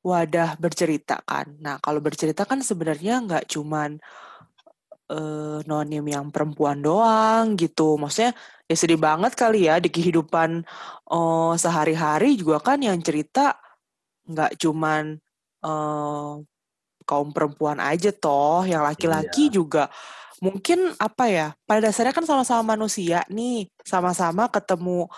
wadah 0.00 0.56
bercerita 0.56 1.20
kan. 1.20 1.58
Nah, 1.60 1.76
kalau 1.84 2.00
bercerita 2.00 2.48
kan 2.48 2.64
sebenarnya 2.64 3.20
nggak 3.22 3.44
cuman 3.50 4.00
eh, 5.10 5.58
nonim 5.68 6.04
yang 6.08 6.28
perempuan 6.34 6.78
doang 6.84 7.56
gitu. 7.58 7.96
Maksudnya 8.00 8.32
ya 8.68 8.76
sedih 8.76 9.00
banget 9.00 9.32
kali 9.36 9.68
ya 9.68 9.80
di 9.80 9.88
kehidupan 9.92 10.50
eh, 11.10 11.52
sehari-hari 11.58 12.36
juga 12.40 12.60
kan 12.62 12.78
yang 12.82 12.98
cerita 13.02 13.56
nggak 14.28 14.60
cuman 14.60 15.16
eh, 15.64 16.32
kaum 17.08 17.32
perempuan 17.32 17.80
aja 17.80 18.12
toh, 18.12 18.64
yang 18.68 18.84
laki-laki 18.84 19.48
Iya. 19.48 19.54
juga 19.56 19.84
mungkin 20.44 20.92
apa 21.00 21.24
ya? 21.30 21.46
Pada 21.66 21.88
dasarnya 21.90 22.12
kan 22.14 22.26
sama-sama 22.28 22.76
manusia 22.76 23.24
nih, 23.32 23.66
sama-sama 23.82 24.46
ketemu 24.52 25.08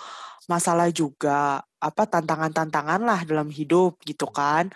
masalah 0.48 0.88
juga, 0.94 1.62
apa 1.83 2.03
tantangan-tantangan 2.07 3.00
lah 3.03 3.20
dalam 3.26 3.48
hidup 3.50 3.98
gitu 4.07 4.26
kan. 4.31 4.70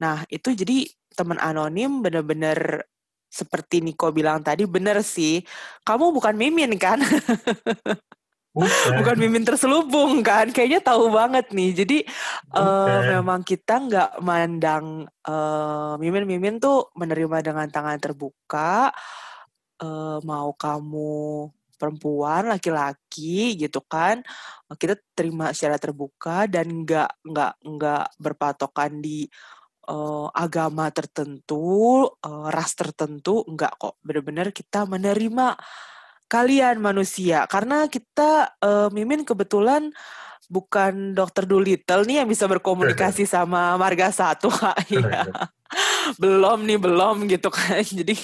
Nah, 0.00 0.24
itu 0.32 0.52
jadi 0.54 0.86
teman 1.16 1.40
anonim 1.42 2.00
bener-bener 2.04 2.86
seperti 3.28 3.84
Niko 3.84 4.10
bilang 4.10 4.40
tadi 4.40 4.64
bener 4.64 5.04
sih. 5.04 5.44
Kamu 5.84 6.10
bukan 6.10 6.34
mimin 6.34 6.74
kan? 6.80 6.98
Bukan. 8.58 9.04
bukan 9.04 9.16
mimin 9.22 9.46
terselubung 9.46 10.18
kan 10.24 10.50
kayaknya 10.50 10.82
tahu 10.82 11.14
banget 11.14 11.46
nih 11.54 11.70
jadi 11.84 11.98
Bukan. 12.50 13.20
memang 13.20 13.40
kita 13.46 13.78
nggak 13.86 14.10
mandang 14.18 15.06
eh, 15.06 15.94
mimin-mimin 16.02 16.58
tuh 16.58 16.90
menerima 16.98 17.38
dengan 17.38 17.68
tangan 17.70 18.00
terbuka 18.02 18.90
eh, 19.78 20.18
mau 20.26 20.50
kamu 20.58 21.46
perempuan 21.78 22.50
laki-laki 22.50 23.54
gitu 23.54 23.78
kan 23.86 24.26
kita 24.74 24.98
terima 25.14 25.54
secara 25.54 25.78
terbuka 25.78 26.50
dan 26.50 26.82
nggak 26.82 27.22
nggak 27.22 27.52
nggak 27.62 28.06
berpatokan 28.18 28.98
di 28.98 29.30
eh, 29.88 30.26
agama 30.36 30.92
tertentu 30.92 32.04
eh, 32.06 32.46
ras 32.52 32.72
tertentu 32.76 33.42
nggak 33.48 33.72
kok. 33.80 33.94
Benar-benar 34.04 34.52
kita 34.52 34.84
menerima 34.84 35.56
kalian 36.28 36.78
manusia. 36.78 37.48
Karena 37.50 37.88
kita 37.88 38.54
eh, 38.60 38.88
Mimin 38.94 39.24
kebetulan 39.24 39.90
bukan 40.48 41.12
dokter 41.12 41.44
Dolittle 41.44 42.08
nih 42.08 42.24
yang 42.24 42.28
bisa 42.28 42.48
berkomunikasi 42.48 43.28
sama 43.28 43.76
marga 43.76 44.08
satu 44.08 44.48
ya 44.88 45.28
belum 46.16 46.64
nih 46.64 46.80
belum 46.80 47.28
gitu 47.28 47.52
kan 47.52 47.84
jadi 48.00 48.16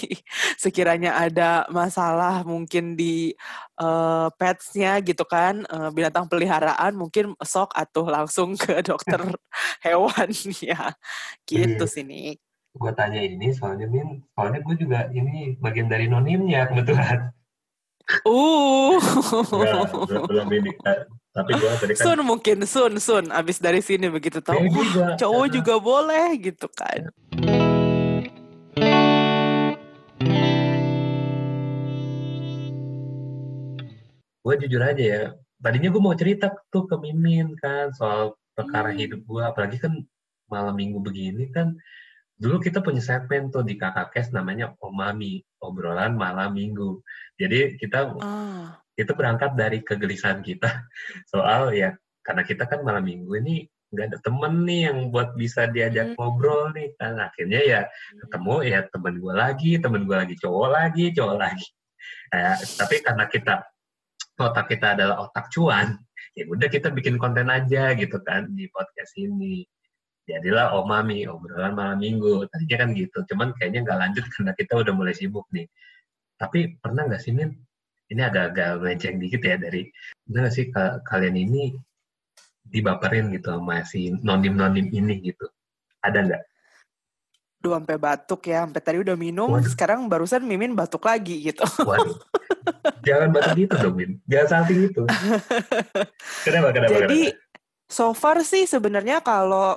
sekiranya 0.56 1.20
ada 1.20 1.68
masalah 1.68 2.40
mungkin 2.40 2.96
di 2.96 3.36
eh, 3.76 4.28
petsnya 4.40 4.96
gitu 5.04 5.28
kan 5.28 5.68
eh, 5.68 5.90
binatang 5.92 6.24
peliharaan 6.24 6.96
mungkin 6.96 7.36
sok 7.44 7.76
atau 7.76 8.08
langsung 8.08 8.56
ke 8.56 8.80
dokter 8.88 9.20
hewan. 9.84 10.30
Ya 10.64 10.96
gitu 11.44 11.84
sih 11.84 12.04
Nik. 12.06 12.40
gue 12.74 12.90
tanya 12.98 13.22
ini 13.22 13.54
soalnya 13.54 13.86
Min, 13.86 14.18
soalnya 14.34 14.58
gue 14.58 14.74
juga 14.74 15.06
ini 15.14 15.54
bagian 15.62 15.86
dari 15.86 16.10
nonimnya 16.10 16.66
kebetulan. 16.66 17.30
Uh. 18.28 19.00
Belum, 20.28 20.44
Tapi 21.34 21.50
gue 21.50 21.70
tadi 21.80 21.92
kan 21.96 22.04
Sun 22.04 22.20
mungkin 22.22 22.56
Sun 22.68 22.92
Sun. 23.00 23.24
Abis 23.32 23.58
dari 23.58 23.80
sini 23.80 24.06
begitu 24.06 24.38
tahu. 24.38 24.60
"Wah, 24.60 24.68
juga, 24.70 25.04
cowok 25.18 25.40
karena- 25.40 25.54
juga 25.56 25.74
boleh 25.80 26.26
gitu 26.38 26.66
kan. 26.70 27.00
Gue 34.44 34.54
jujur 34.60 34.82
aja 34.84 35.00
ya 35.00 35.22
tadinya 35.64 35.88
gue 35.88 36.02
mau 36.02 36.12
cerita 36.12 36.52
tuh 36.68 36.84
ke 36.84 37.00
Mimin 37.00 37.56
kan 37.56 37.88
soal 37.96 38.36
perkara 38.52 38.92
Hmm. 38.92 39.00
hidup 39.00 39.20
gue 39.24 39.40
apalagi 39.42 39.80
kan 39.80 39.96
malam 40.52 40.76
minggu 40.76 41.00
begini 41.00 41.48
kan 41.48 41.72
dulu 42.34 42.58
kita 42.58 42.82
punya 42.82 43.00
segmen 43.00 43.48
tuh 43.48 43.62
di 43.62 43.78
kakak 43.78 44.10
kes 44.10 44.34
namanya 44.34 44.74
Omami 44.82 45.42
obrolan 45.62 46.18
malam 46.18 46.54
minggu. 46.54 47.00
Jadi 47.38 47.78
kita 47.78 48.18
ah 48.20 48.78
itu 48.94 49.10
berangkat 49.14 49.58
dari 49.58 49.82
kegelisahan 49.82 50.42
kita. 50.42 50.70
Soal 51.32 51.74
ya 51.74 51.94
karena 52.22 52.42
kita 52.46 52.66
kan 52.70 52.82
malam 52.86 53.04
minggu 53.06 53.30
ini 53.42 53.66
nggak 53.94 54.06
ada 54.10 54.18
temen 54.26 54.66
nih 54.66 54.80
yang 54.90 54.98
buat 55.14 55.38
bisa 55.38 55.70
diajak 55.70 56.14
Hmm. 56.14 56.16
ngobrol 56.18 56.74
nih. 56.74 56.94
Kan 56.98 57.18
akhirnya 57.18 57.60
ya 57.62 57.80
ketemu 58.22 58.54
ya 58.66 58.78
temen 58.90 59.14
gue 59.18 59.34
lagi 59.34 59.70
temen 59.78 60.02
gue 60.06 60.16
lagi 60.16 60.34
cowok 60.38 60.68
lagi 60.70 61.04
cowok 61.14 61.36
lagi. 61.38 61.68
Kayak, 62.28 62.56
tapi 62.76 62.96
karena 63.00 63.24
kita 63.30 63.54
otak 64.38 64.66
kita 64.66 64.98
adalah 64.98 65.30
otak 65.30 65.46
cuan 65.54 65.94
ya 66.34 66.44
udah 66.50 66.66
kita 66.66 66.90
bikin 66.90 67.14
konten 67.14 67.46
aja 67.46 67.94
gitu 67.94 68.18
kan 68.26 68.50
di 68.50 68.66
podcast 68.74 69.14
ini 69.14 69.62
jadilah 70.24 70.72
omami 70.72 71.28
obrolan 71.28 71.76
malam 71.76 72.00
minggu 72.00 72.48
tadinya 72.48 72.76
kan 72.80 72.90
gitu 72.96 73.18
cuman 73.28 73.52
kayaknya 73.60 73.84
nggak 73.84 73.98
lanjut 74.00 74.24
karena 74.32 74.52
kita 74.56 74.72
udah 74.80 74.92
mulai 74.96 75.12
sibuk 75.12 75.44
nih 75.52 75.68
tapi 76.40 76.80
pernah 76.80 77.04
nggak 77.04 77.20
sih 77.20 77.36
Min 77.36 77.52
ini 78.08 78.20
agak-agak 78.24 78.80
melenceng 78.80 79.20
dikit 79.20 79.44
ya 79.44 79.56
dari 79.60 79.92
pernah 80.24 80.48
nggak 80.48 80.54
sih 80.56 80.66
ka- 80.72 81.04
kalian 81.04 81.36
ini 81.36 81.76
dibaperin 82.64 83.28
gitu 83.36 83.52
sama 83.52 83.84
si 83.84 84.16
nonim-nonim 84.24 84.88
ini 84.88 85.20
gitu 85.20 85.44
ada 86.00 86.24
nggak 86.24 86.42
Duh 87.64 87.80
sampai 87.80 87.96
batuk 87.96 88.44
ya 88.44 88.64
sampai 88.64 88.80
tadi 88.84 89.00
udah 89.00 89.16
minum 89.16 89.48
Waduh. 89.56 89.68
sekarang 89.72 90.04
barusan 90.08 90.44
Mimin 90.44 90.76
batuk 90.76 91.04
lagi 91.04 91.40
gitu 91.40 91.64
Waduh. 91.84 92.16
Jangan 93.04 93.28
batuk 93.36 93.52
gitu 93.60 93.74
dong, 93.76 93.94
Min. 94.00 94.10
Jangan 94.24 94.48
salting 94.48 94.88
gitu. 94.88 95.04
Kenapa, 96.44 96.72
kenapa, 96.72 97.04
jadi 97.04 97.36
so 97.88 98.12
far 98.16 98.40
sih 98.44 98.64
sebenarnya 98.64 99.20
kalau 99.20 99.76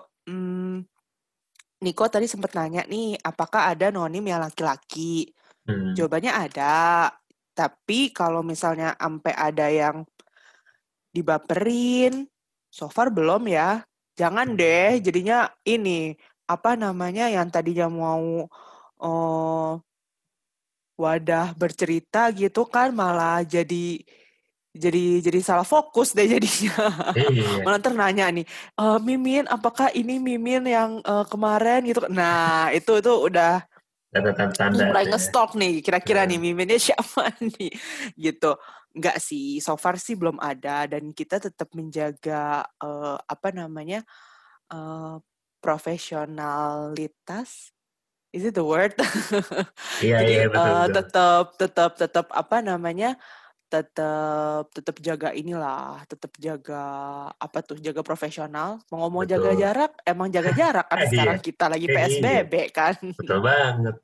Niko 1.77 2.09
tadi 2.09 2.25
sempat 2.25 2.57
nanya 2.57 2.81
nih 2.89 3.21
apakah 3.21 3.69
ada 3.69 3.93
nonim 3.93 4.25
yang 4.25 4.41
laki-laki? 4.41 5.29
Hmm. 5.67 5.93
Jawabannya 5.93 6.33
ada. 6.33 7.11
Tapi 7.53 8.13
kalau 8.13 8.41
misalnya 8.41 8.97
sampai 8.97 9.33
ada 9.33 9.67
yang 9.69 10.05
dibaperin, 11.13 12.25
so 12.69 12.89
far 12.89 13.13
belum 13.13 13.49
ya. 13.49 13.85
Jangan 14.17 14.57
deh, 14.57 14.97
jadinya 15.01 15.45
ini 15.65 16.17
apa 16.49 16.73
namanya 16.73 17.29
yang 17.29 17.51
tadinya 17.53 17.85
mau 17.91 18.47
eh, 18.97 19.71
wadah 20.97 21.53
bercerita 21.53 22.33
gitu 22.33 22.65
kan 22.65 22.89
malah 22.89 23.45
jadi 23.45 24.01
jadi 24.77 25.03
jadi 25.25 25.39
salah 25.41 25.65
fokus 25.67 26.13
deh 26.13 26.29
jadinya. 26.29 26.77
Iya. 27.17 27.65
Malah 27.65 27.81
nanya 27.93 28.29
nih, 28.31 28.45
"Eh, 28.77 28.97
Mimin, 29.01 29.45
apakah 29.49 29.89
ini 29.91 30.21
Mimin 30.21 30.63
yang 30.69 31.01
eh, 31.01 31.25
kemarin 31.27 31.81
gitu? 31.89 32.05
Nah, 32.07 32.69
itu 32.71 33.01
itu 33.01 33.13
udah 33.27 33.65
Tanda-tanda. 34.07 34.87
mulai 34.87 35.03
ya. 35.05 35.11
ngestok 35.13 35.53
nih 35.59 35.83
kira-kira 35.83 36.23
nih 36.25 36.39
Hmm. 36.39 36.45
miminnya 36.49 36.79
siapa 36.89 37.27
nih 37.43 37.69
gitu 38.15 38.55
nggak 38.97 39.19
sih 39.21 39.59
so 39.61 39.75
far 39.77 39.99
sih 40.01 40.15
belum 40.17 40.39
ada 40.41 40.87
dan 40.89 41.11
kita 41.13 41.37
tetap 41.43 41.69
menjaga 41.77 42.63
eh, 42.81 43.17
apa 43.19 43.51
namanya 43.53 44.01
eh, 44.71 45.15
profesionalitas 45.61 47.69
is 48.33 48.43
it 48.47 48.55
the 48.57 48.63
word 48.63 48.95
Iya, 50.03 50.17
jadi 50.23 50.33
iya, 50.33 50.45
betul, 50.49 50.71
eh, 50.71 50.87
betul. 50.87 50.95
tetap 50.97 51.45
tetap 51.59 51.91
tetap 51.99 52.25
apa 52.33 52.57
namanya 52.63 53.19
tetap 53.67 54.71
tetap 54.71 54.95
jaga 55.03 55.35
inilah 55.35 55.99
tetap 56.07 56.31
jaga 56.39 56.83
apa 57.35 57.59
tuh 57.59 57.75
jaga 57.83 57.99
profesional 57.99 58.79
mau 58.87 59.03
ngomong 59.03 59.27
jaga 59.27 59.51
Betul. 59.51 59.59
jarak 59.59 59.91
emang 60.07 60.31
jaga 60.31 60.51
jarak 60.55 60.85
kan 60.87 60.97
Iya. 61.03 61.09
sekarang 61.11 61.39
kita 61.43 61.65
lagi 61.67 61.87
psbb 61.91 62.53
kan 62.71 62.95
Betul 63.15 63.39
banget. 63.43 63.95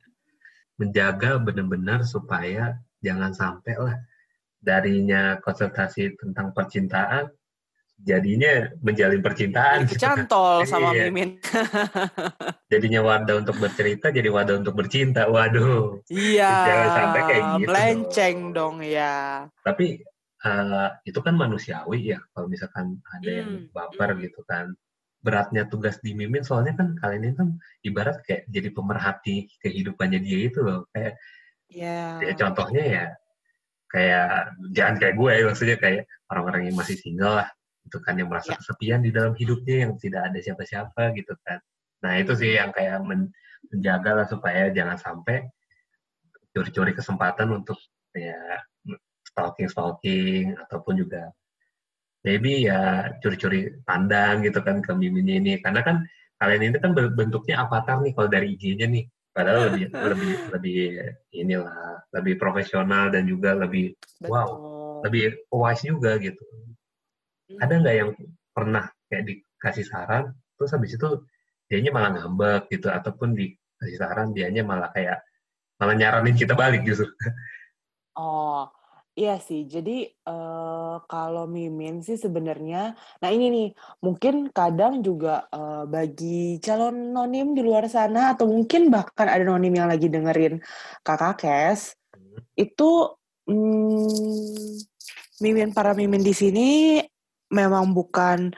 Menjaga 0.76 1.38
benar-benar 1.40 2.04
supaya 2.04 2.76
jangan 3.00 3.32
sampai 3.32 3.74
lah 3.78 3.96
darinya 4.60 5.38
konsultasi 5.40 6.16
tentang 6.20 6.52
percintaan 6.52 7.28
jadinya 8.00 8.74
menjalin 8.82 9.22
percintaan. 9.22 9.86
Jadi 9.86 9.96
gitu 9.96 10.02
kan. 10.02 10.26
kecantol 10.26 10.54
sama 10.66 10.92
Iya. 10.92 11.08
Mimin. 11.08 11.30
Jadinya 12.72 13.00
wadah 13.06 13.36
untuk 13.40 13.56
bercerita 13.62 14.10
jadi 14.10 14.30
wadah 14.34 14.60
untuk 14.60 14.74
bercinta. 14.74 15.30
Waduh. 15.30 16.02
Iya. 16.10 16.52
Jangan 16.68 16.90
sampai 16.98 17.22
kayak 17.30 17.44
gitu 17.62 17.68
Melenceng 17.70 18.38
dong 18.52 18.76
ya. 18.82 19.46
Tapi 19.62 20.02
eh, 20.44 20.90
itu 21.06 21.20
kan 21.24 21.36
manusiawi 21.38 22.12
ya 22.12 22.20
kalau 22.34 22.48
misalkan 22.50 23.00
ada 23.14 23.30
yang 23.32 23.50
Hmm, 23.64 23.72
baper 23.72 24.10
hmm. 24.18 24.22
gitu 24.26 24.42
kan. 24.44 24.74
Beratnya 25.24 25.64
tugas 25.72 26.04
di 26.04 26.12
Mimin 26.12 26.44
soalnya 26.44 26.76
kan 26.76 27.00
kalian 27.00 27.24
ini 27.24 27.36
kan 27.40 27.50
ibarat 27.80 28.20
kayak 28.28 28.44
jadi 28.52 28.70
pemerhati 28.76 29.48
kehidupannya 29.64 30.20
dia 30.20 30.40
itu 30.52 30.60
loh. 30.60 30.84
Kayak 30.92 31.16
Iya. 31.72 32.20
ya 32.22 32.34
contohnya 32.38 32.84
ya 32.86 33.06
kayak 33.90 34.30
jangan 34.74 34.96
kayak 35.00 35.16
gue 35.16 35.32
ya 35.32 35.44
maksudnya 35.48 35.78
kayak 35.80 36.02
orang-orang 36.30 36.62
yang 36.70 36.78
masih 36.78 36.98
single 36.98 37.34
lah 37.40 37.50
itu 37.94 38.02
kan 38.02 38.18
yang 38.18 38.26
merasa 38.26 38.52
Ya. 38.54 38.58
kesepian 38.58 39.06
di 39.06 39.14
dalam 39.14 39.38
hidupnya 39.38 39.86
yang 39.86 39.94
tidak 40.02 40.34
ada 40.34 40.40
siapa-siapa 40.42 41.14
gitu 41.14 41.38
kan. 41.46 41.62
Nah 42.02 42.18
itu 42.18 42.34
sih 42.34 42.58
yang 42.58 42.74
kayak 42.74 43.06
men- 43.06 43.30
menjaga 43.70 44.18
lah 44.18 44.26
supaya 44.26 44.74
jangan 44.74 44.98
sampai 44.98 45.46
curi-curi 46.58 46.98
kesempatan 46.98 47.54
untuk 47.54 47.78
ya 48.18 48.58
stalking-stalking 49.30 50.58
ataupun 50.58 51.06
juga 51.06 51.30
maybe 52.26 52.66
ya 52.66 53.14
curi-curi 53.22 53.78
pandang 53.86 54.42
gitu 54.42 54.58
kan 54.66 54.82
ke 54.82 54.90
miminnya 54.98 55.38
ini 55.38 55.54
karena 55.62 55.86
kan 55.86 56.02
kalian 56.42 56.74
ini 56.74 56.78
kan 56.82 56.92
bentuknya 56.94 57.62
avatar 57.62 58.02
nih 58.02 58.14
kalau 58.18 58.30
dari 58.30 58.58
IG-nya 58.58 58.90
nih 58.90 59.06
padahal 59.34 59.70
lebih 59.70 59.86
lebih 60.14 60.34
lebih 60.50 60.78
inilah 61.34 62.02
lebih 62.14 62.36
profesional 62.42 63.10
dan 63.14 63.26
juga 63.30 63.54
lebih 63.58 63.94
wow 64.26 64.50
Betul. 64.50 65.00
lebih 65.10 65.24
wise 65.52 65.84
juga 65.84 66.16
gitu. 66.22 66.44
Ada 67.62 67.74
nggak 67.82 67.96
yang 67.96 68.10
pernah 68.54 68.86
kayak 69.10 69.24
dikasih 69.30 69.86
saran 69.86 70.34
terus 70.58 70.72
habis 70.74 70.92
itu 70.98 71.10
dianya 71.70 71.92
malah 71.96 72.10
ngambek 72.18 72.62
gitu 72.74 72.88
ataupun 72.90 73.34
dikasih 73.38 73.98
saran 73.98 74.32
dianya 74.36 74.62
malah 74.66 74.90
kayak 74.94 75.22
malah 75.82 75.96
nyaranin 75.98 76.38
kita 76.38 76.54
balik 76.58 76.82
justru 76.88 77.10
Oh, 78.14 78.70
iya 79.18 79.42
sih. 79.42 79.66
Jadi, 79.66 80.06
eee, 80.06 80.96
kalau 81.10 81.46
Mimin 81.50 82.06
sih 82.06 82.14
sebenarnya 82.14 82.94
nah 83.22 83.30
ini 83.34 83.46
nih, 83.50 83.68
mungkin 84.06 84.54
kadang 84.54 85.02
juga, 85.02 85.50
eee, 85.50 85.84
bagi 85.90 86.62
calon 86.62 87.10
nonim 87.16 87.58
di 87.58 87.62
luar 87.66 87.90
sana 87.90 88.20
atau 88.38 88.46
mungkin 88.46 88.94
bahkan 88.94 89.26
ada 89.34 89.42
nonim 89.50 89.74
yang 89.74 89.90
lagi 89.90 90.08
dengerin 90.14 90.62
Kakak 91.06 91.34
Kes, 91.42 91.82
Hmm. 92.14 92.38
itu, 92.54 92.90
mmm, 93.50 94.78
Mimin 95.42 95.74
para 95.74 95.92
Mimin 95.98 96.22
di 96.22 96.34
sini 96.38 97.02
memang 97.54 97.94
bukan, 97.98 98.52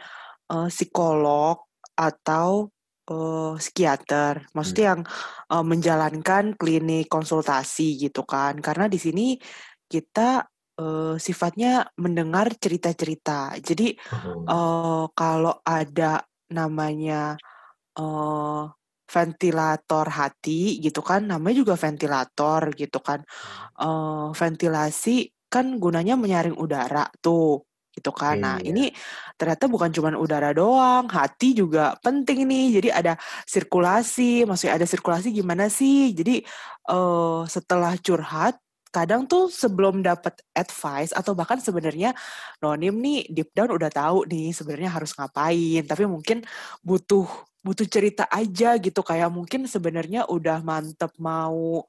eee, 0.51 0.69
psikolog 0.73 1.57
atau, 1.97 2.69
eee, 3.09 3.53
psikiater. 3.61 4.33
Hmm. 4.55 4.55
Maksudnya 4.55 4.85
yang, 4.97 5.03
eee, 5.51 5.63
menjalankan 5.65 6.45
klinik 6.59 7.07
konsultasi 7.11 7.97
gitu 8.01 8.23
kan. 8.27 8.59
Karena 8.63 8.85
di 8.91 8.99
sini 9.01 9.27
kita, 9.89 10.45
eee, 10.79 11.15
sifatnya 11.21 11.87
mendengar 12.01 12.51
cerita-cerita. 12.57 13.57
Jadi, 13.61 13.93
eee, 14.49 15.03
kalau 15.17 15.55
ada 15.65 16.23
namanya, 16.53 17.37
eee, 17.97 18.63
ventilator 19.05 20.07
hati 20.09 20.81
gitu 20.81 21.01
kan, 21.05 21.29
namanya 21.29 21.61
juga 21.65 21.75
ventilator 21.79 22.73
gitu 22.77 22.99
kan. 23.03 23.21
Hmm. 23.43 23.75
Eee, 23.79 24.27
ventilasi 24.35 25.15
kan 25.51 25.77
gunanya 25.81 26.15
menyaring 26.19 26.57
udara 26.59 27.07
tuh, 27.23 27.63
gitu 27.95 28.11
kan. 28.11 28.35
Nah, 28.43 28.57
Iya. 28.57 28.65
ini 28.67 28.91
ternyata 29.39 29.65
bukan 29.71 29.89
cuman 29.95 30.13
udara 30.19 30.51
doang, 30.51 31.07
hati 31.11 31.55
juga 31.57 31.95
penting 32.03 32.43
nih. 32.47 32.65
Jadi 32.81 32.89
ada 32.91 33.13
sirkulasi, 33.47 34.43
maksudnya 34.47 34.75
ada 34.79 34.87
sirkulasi 34.87 35.31
gimana 35.33 35.67
sih? 35.71 36.11
Jadi, 36.15 36.43
eee, 36.91 37.39
setelah 37.49 37.95
curhat, 37.99 38.59
kadang 38.93 39.27
tuh 39.27 39.51
sebelum 39.51 39.99
dapat 40.03 40.39
advice 40.55 41.11
atau 41.11 41.35
bahkan 41.35 41.59
sebenarnya 41.59 42.15
nonim 42.63 42.95
nih 43.03 43.27
deep 43.31 43.51
down 43.51 43.71
udah 43.75 43.91
tahu 43.91 44.23
nih 44.31 44.55
sebenarnya 44.55 44.91
harus 44.95 45.11
ngapain, 45.17 45.83
tapi 45.87 46.03
mungkin 46.07 46.43
butuh 46.85 47.27
butuh 47.65 47.87
cerita 47.89 48.29
aja 48.29 48.77
gitu, 48.77 49.01
kayak 49.01 49.33
mungkin 49.33 49.65
sebenarnya 49.65 50.29
udah 50.29 50.61
mantep 50.61 51.09
mau 51.17 51.81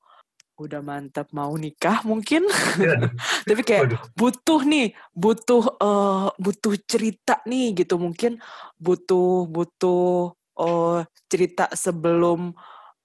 udah 0.61 0.81
mantap 0.85 1.29
mau 1.37 1.53
nikah 1.61 2.01
mungkin, 2.09 2.49
Waduh. 2.79 3.11
tapi 3.49 3.63
kayak 3.65 3.87
Waduh. 3.87 4.11
butuh 4.17 4.61
nih, 4.65 4.97
butuh, 5.13 5.63
eee, 5.81 6.29
butuh 6.41 6.75
cerita 6.89 7.41
nih 7.49 7.77
gitu, 7.85 7.97
mungkin 8.01 8.41
butuh 8.81 9.45
butuh, 9.53 10.33
eee, 10.57 10.99
cerita 11.33 11.69
sebelum, 11.77 12.57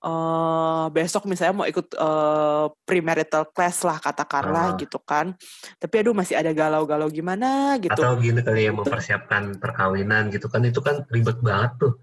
eee, 0.03 0.85
besok 0.95 1.27
misalnya 1.31 1.55
mau 1.63 1.67
ikut, 1.69 1.87
eee, 1.95 2.65
premarital 2.87 3.47
class 3.55 3.83
lah 3.87 3.99
katakanlah 3.99 4.71
Oh. 4.71 4.81
gitu 4.81 4.99
kan. 5.03 5.35
Tapi 5.81 5.95
aduh 6.03 6.15
masih 6.17 6.39
ada 6.39 6.51
galau-galau 6.55 7.07
gimana 7.11 7.75
gitu. 7.83 8.03
Atau 8.03 8.19
gini 8.21 8.41
kali 8.45 8.67
ya, 8.69 8.73
mempersiapkan 8.75 9.57
perkawinan 9.57 10.29
gitu 10.33 10.45
kan, 10.53 10.61
itu 10.67 10.79
kan 10.85 10.95
ribet 11.09 11.37
banget 11.41 11.71
tuh. 11.81 11.93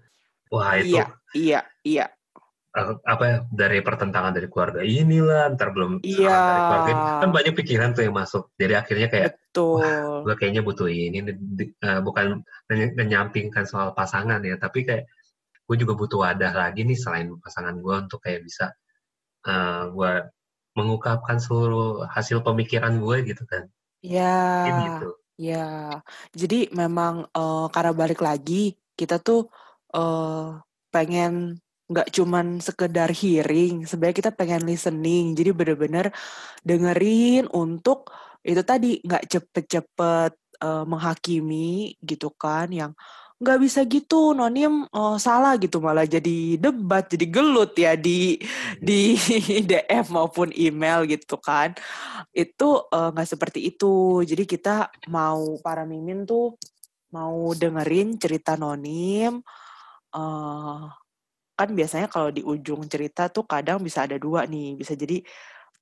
Wah 0.53 0.73
itu, 0.81 0.97
Iya 0.97 1.05
iya 1.33 1.59
iya. 1.85 2.18
Eee, 2.77 2.93
apa 3.07 3.23
ya, 3.31 3.37
dari 3.53 3.79
pertentangan 3.85 4.33
dari 4.37 4.47
keluarga 4.51 4.81
inilah, 4.85 5.49
entar 5.53 5.69
belum 5.75 6.05
saran 6.09 6.43
dari 6.47 6.61
keluarga 6.65 6.89
ini, 6.95 7.01
kan 7.21 7.29
Iya. 7.29 7.37
banyak 7.37 7.53
pikiran 7.59 7.89
tuh 7.97 8.03
yang 8.07 8.15
masuk. 8.17 8.43
Jadi 8.61 8.73
akhirnya 8.77 9.07
kayak, 9.13 9.31
wah 9.73 9.93
Betul. 9.93 10.29
gue 10.29 10.35
kayaknya 10.39 10.61
butuh 10.67 10.87
ini 10.91 11.19
eee, 11.83 11.99
bukan 12.05 12.43
menyampingkan 12.99 13.65
soal 13.69 13.93
pasangan 13.97 14.41
ya, 14.45 14.55
tapi 14.61 14.83
kayak 14.87 15.05
gue 15.69 15.77
juga 15.81 15.93
butuh 15.99 16.19
wadah 16.25 16.53
lagi 16.55 16.81
nih 16.87 16.97
selain 16.99 17.27
pasangan 17.43 17.75
gue 17.81 17.95
untuk 18.09 18.19
kayak 18.25 18.41
bisa, 18.47 18.73
eee, 19.47 19.83
gue 19.95 20.11
mengungkapkan 20.77 21.37
seluruh 21.43 22.05
hasil 22.11 22.41
pemikiran 22.47 22.97
gue 23.03 23.17
gitu 23.29 23.43
kan. 23.49 23.67
Iya 24.05 24.23
Mungkin 24.63 24.75
gitu. 24.87 25.07
iya. 25.41 25.55
Jadi 26.41 26.55
memang, 26.81 27.15
eee, 27.35 27.63
karena 27.73 27.91
balik 28.01 28.19
lagi, 28.27 28.53
kita 28.99 29.15
tuh, 29.25 29.39
eee, 29.95 30.59
pengen 30.93 31.31
nggak 31.89 32.07
cuman 32.13 32.61
sekedar 32.61 33.09
hearing, 33.13 33.85
sebenarnya 33.89 34.17
kita 34.21 34.31
pengen 34.37 34.63
listening. 34.69 35.33
Jadi 35.37 35.49
bener-bener 35.57 36.05
dengerin 36.65 37.47
untuk 37.51 38.09
itu 38.45 38.61
tadi, 38.63 38.99
nggak 39.03 39.25
cepet-cepet, 39.29 40.31
eee, 40.63 40.83
menghakimi 40.87 41.95
gitu 42.01 42.31
kan, 42.35 42.69
yang, 42.71 42.91
"Nggak 43.41 43.57
bisa 43.63 43.79
gitu, 43.87 44.33
nonim, 44.37 44.87
eee, 44.91 45.17
salah," 45.21 45.55
gitu, 45.61 45.79
malah 45.83 46.05
jadi 46.07 46.57
debat, 46.59 47.05
jadi 47.07 47.25
gelut 47.29 47.73
ya 47.77 47.95
di 47.99 48.39
di 48.81 49.15
DM 49.69 50.05
maupun 50.13 50.51
email 50.55 51.03
gitu 51.09 51.37
kan. 51.41 51.73
Itu, 52.33 52.87
eee, 52.91 53.09
nggak 53.15 53.29
seperti 53.29 53.59
itu. 53.75 54.21
Jadi 54.25 54.43
kita 54.49 54.89
mau 55.11 55.57
para 55.63 55.83
Mimin 55.87 56.25
tuh 56.29 56.55
mau 57.15 57.53
dengerin 57.57 58.17
cerita 58.21 58.55
nonim, 58.59 59.41
eee, 60.15 60.83
kan 61.59 61.69
biasanya 61.75 62.07
kalau 62.13 62.31
di 62.31 62.41
ujung 62.47 62.87
cerita 62.87 63.27
tuh 63.33 63.43
kadang 63.49 63.83
bisa 63.83 64.07
ada 64.07 64.15
2 64.21 64.47
nih, 64.47 64.79
bisa 64.79 64.95
jadi, 64.95 65.19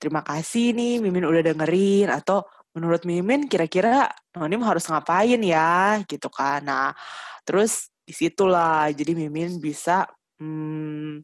"Terima 0.01 0.21
kasih 0.25 0.73
nih 0.77 0.93
Mimin 1.03 1.25
udah 1.29 1.43
dengerin," 1.45 2.09
atau, 2.13 2.45
"Menurut 2.77 3.03
Mimin 3.09 3.45
kira-kira 3.51 4.09
nonim 4.37 4.61
harus 4.65 4.85
ngapain 4.89 5.41
ya?" 5.45 6.01
Gitu 6.09 6.27
kan. 6.33 6.61
Nah, 6.65 6.89
terus 7.47 7.89
di 8.07 8.13
situlah 8.17 8.89
jadi 8.93 9.13
Mimin 9.17 9.59
bisa, 9.63 10.05
mmm, 10.41 11.21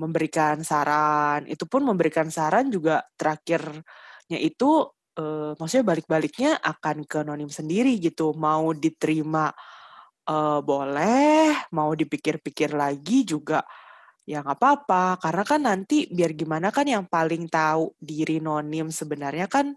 memberikan 0.00 0.62
saran. 0.66 1.46
Itu 1.50 1.66
pun 1.70 1.84
memberikan 1.86 2.28
saran 2.32 2.70
juga 2.74 3.02
terakhirnya 3.18 4.38
itu, 4.40 4.88
eee, 5.18 5.54
maksudnya 5.60 5.86
balik-baliknya 5.86 6.50
akan 6.62 7.04
ke 7.08 7.22
nonim 7.26 7.48
sendiri 7.52 7.98
gitu, 8.02 8.34
mau 8.38 8.72
diterima, 8.76 9.52
eee, 10.28 10.58
boleh, 10.64 11.68
mau 11.76 11.90
dipikir-pikir 11.94 12.72
lagi 12.76 13.24
juga 13.28 13.62
ya 14.28 14.40
nggak 14.44 14.56
apa-apa. 14.60 15.20
Karena 15.22 15.42
kan 15.46 15.60
nanti 15.68 16.08
biar 16.10 16.32
gimana 16.36 16.68
kan 16.74 16.86
yang 16.88 17.04
paling 17.10 17.46
tahu 17.52 17.92
diri 18.00 18.40
nonim 18.42 18.88
sebenarnya 18.92 19.46
kan 19.50 19.72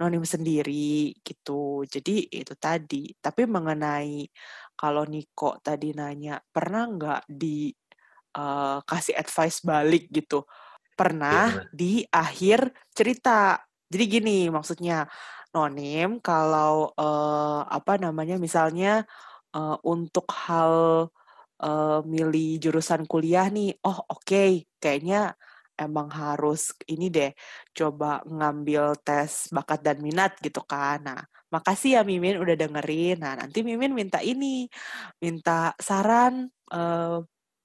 nonim 0.00 0.22
sendiri 0.26 1.14
gitu. 1.26 1.82
Jadi 1.86 2.30
itu 2.30 2.54
tadi. 2.58 3.10
Tapi 3.18 3.42
mengenai 3.50 4.26
kalau 4.78 5.02
Niko 5.08 5.58
tadi 5.62 5.90
nanya, 5.96 6.38
pernah 6.54 6.86
nggak 6.90 7.22
di, 7.30 7.70
eee, 8.36 8.78
kasih 8.88 9.14
advice 9.18 9.60
balik 9.66 10.08
gitu? 10.14 10.44
Pernah 10.98 11.50
gimana? 11.50 11.68
di 11.72 12.02
akhir 12.10 12.74
cerita. 12.94 13.58
Jadi 13.90 14.04
gini 14.10 14.38
maksudnya, 14.52 15.06
nonim 15.54 16.20
kalau, 16.24 16.92
eee, 16.98 17.60
apa 17.70 17.94
namanya, 18.02 18.36
misalnya, 18.40 19.06
eee, 19.58 19.76
untuk 19.82 20.26
hal, 20.46 20.74
eee, 21.62 21.98
milih 22.06 22.50
jurusan 22.62 23.04
kuliah 23.10 23.48
nih, 23.50 23.74
"Oh 23.86 23.98
oke, 24.14 24.66
kayaknya 24.82 25.34
emang 25.78 26.08
harus 26.14 26.74
ini 26.90 27.06
deh, 27.12 27.30
coba 27.74 28.22
ngambil 28.26 28.98
tes 29.06 29.50
bakat 29.54 29.80
dan 29.86 29.98
minat," 30.02 30.38
gitu 30.42 30.62
kan. 30.66 30.98
Nah, 31.06 31.20
"Makasih 31.54 32.00
ya 32.00 32.02
Mimin 32.06 32.38
udah 32.42 32.54
dengerin." 32.58 33.18
Nah, 33.22 33.34
nanti 33.40 33.62
Mimin 33.66 33.94
minta 33.96 34.18
ini, 34.22 34.66
minta 35.22 35.74
saran, 35.82 36.46
eee, 36.72 37.18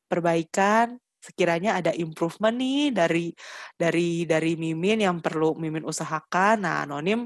perbaikan, 0.10 0.98
sekiranya 1.24 1.80
ada 1.80 1.92
improvement 1.96 2.54
nih 2.60 2.92
dari 2.94 3.32
dari 3.80 4.28
dari 4.30 4.54
Mimin 4.60 5.02
yang 5.08 5.18
perlu 5.24 5.56
Mimin 5.58 5.86
usahakan. 5.88 6.58
Nah, 6.68 6.84
nonim 6.90 7.26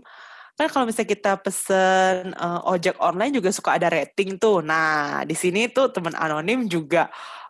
kan 0.58 0.67
kalau 0.74 0.86
misalnya 0.89 1.12
kita 1.15 1.32
pesen, 1.46 2.34
eee, 2.34 2.60
ojek 2.65 2.98
online 3.00 3.34
juga 3.38 3.50
suka 3.54 3.78
ada 3.78 3.88
rating 3.93 4.41
tuh. 4.41 4.65
Nah, 4.65 5.22
di 5.30 5.36
sini 5.38 5.70
tuh 5.70 5.93
teman 5.93 6.17
anonim 6.17 6.65
juga, 6.65 7.08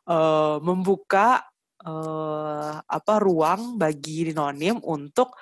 eee, 0.08 0.60
membuka, 0.62 1.40
eee, 1.88 2.74
apa, 2.84 3.14
ruang 3.24 3.80
bagi 3.80 4.30
nonim 4.36 4.78
untuk, 4.84 5.34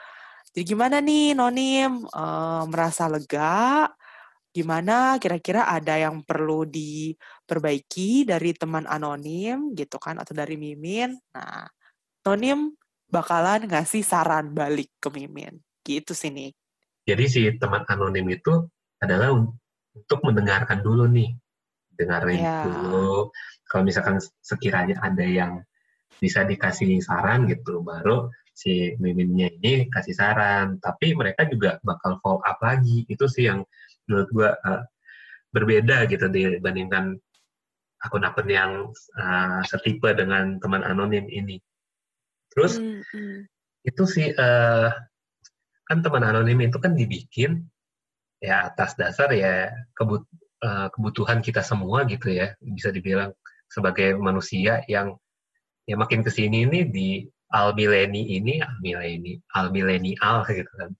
"Jadi 0.54 0.64
gimana 0.76 0.98
nih 1.04 1.34
nonim, 1.38 2.06
eee, 2.10 2.64
merasa 2.72 3.10
lega? 3.12 3.90
Gimana 4.56 5.18
kira-kira 5.22 5.68
ada 5.70 5.96
yang 6.00 6.24
perlu 6.26 6.66
diperbaiki 6.70 8.26
dari 8.30 8.52
teman 8.58 8.86
anonim?" 8.90 9.74
Gitu 9.78 9.98
kan, 10.02 10.18
atau 10.22 10.34
dari 10.38 10.56
Mimin. 10.60 11.16
Nah, 11.36 11.68
nonim 12.28 12.74
bakalan 13.12 13.68
ngasih 13.70 14.04
saran 14.06 14.52
balik 14.58 14.90
ke 15.04 15.10
Mimin, 15.14 15.60
gitu 15.88 16.14
sih, 16.18 16.32
Nik. 16.34 16.54
Jadi 17.06 17.26
si 17.30 17.42
teman 17.62 17.86
anonim 17.86 18.26
itu 18.34 18.66
adalah 18.98 19.30
un 19.30 19.54
untuk 19.96 20.20
mendengarkan 20.28 20.82
dulu 20.84 21.06
nih, 21.08 21.38
dengerin 21.96 22.42
Iya. 22.42 22.52
dulu, 22.60 23.30
kalau 23.70 23.84
misalkan 23.88 24.18
sekiranya 24.44 24.98
ada 25.06 25.24
yang 25.24 25.64
bisa 26.22 26.44
dikasih 26.48 27.00
saran 27.04 27.46
gitu, 27.52 27.82
baru 27.86 28.30
si 28.56 28.96
Miminnya 29.04 29.50
ini 29.62 29.88
kasih 29.94 30.16
saran. 30.18 30.80
Tapi 30.84 31.14
mereka 31.18 31.46
juga 31.50 31.78
bakal 31.86 32.20
follow 32.24 32.42
up 32.46 32.60
lagi. 32.64 33.06
Itu 33.12 33.28
sih 33.30 33.48
yang 33.52 33.64
menurut 34.10 34.30
gua, 34.36 34.52
eee, 34.66 34.82
berbeda 35.56 36.08
gitu 36.12 36.28
dibandingkan 36.32 37.18
akun-akun 38.06 38.48
yang, 38.52 38.72
eee, 39.20 39.60
setipe 39.70 40.12
dengan 40.18 40.60
teman 40.64 40.84
anonim 40.86 41.26
ini. 41.32 41.60
Terus 42.54 42.82
Mhm. 43.14 43.48
itu 43.86 44.04
sih, 44.10 44.28
eee, 44.34 44.90
kan 45.86 46.02
teman 46.02 46.26
anonim 46.26 46.60
itu 46.66 46.78
kan 46.82 46.98
dibikin 46.98 47.70
ya 48.42 48.68
atas 48.70 48.98
dasar 48.98 49.30
ya 49.32 49.72
kebut, 49.94 50.26
uh, 50.66 50.90
kebutuhan 50.92 51.40
kita 51.46 51.62
semua 51.62 52.04
gitu 52.10 52.34
ya 52.34 52.58
bisa 52.62 52.90
dibilang 52.90 53.32
sebagai 53.70 54.18
manusia 54.18 54.82
yang 54.90 55.18
ya 55.86 55.96
makin 55.98 56.26
ke 56.26 56.34
sini 56.34 56.66
ini 56.66 56.80
di 56.90 57.10
al 57.54 57.78
mileni 57.78 58.38
ini 58.42 58.62
al 58.62 58.82
mileni 58.82 60.14
gitu 60.50 60.72
kan. 60.74 60.92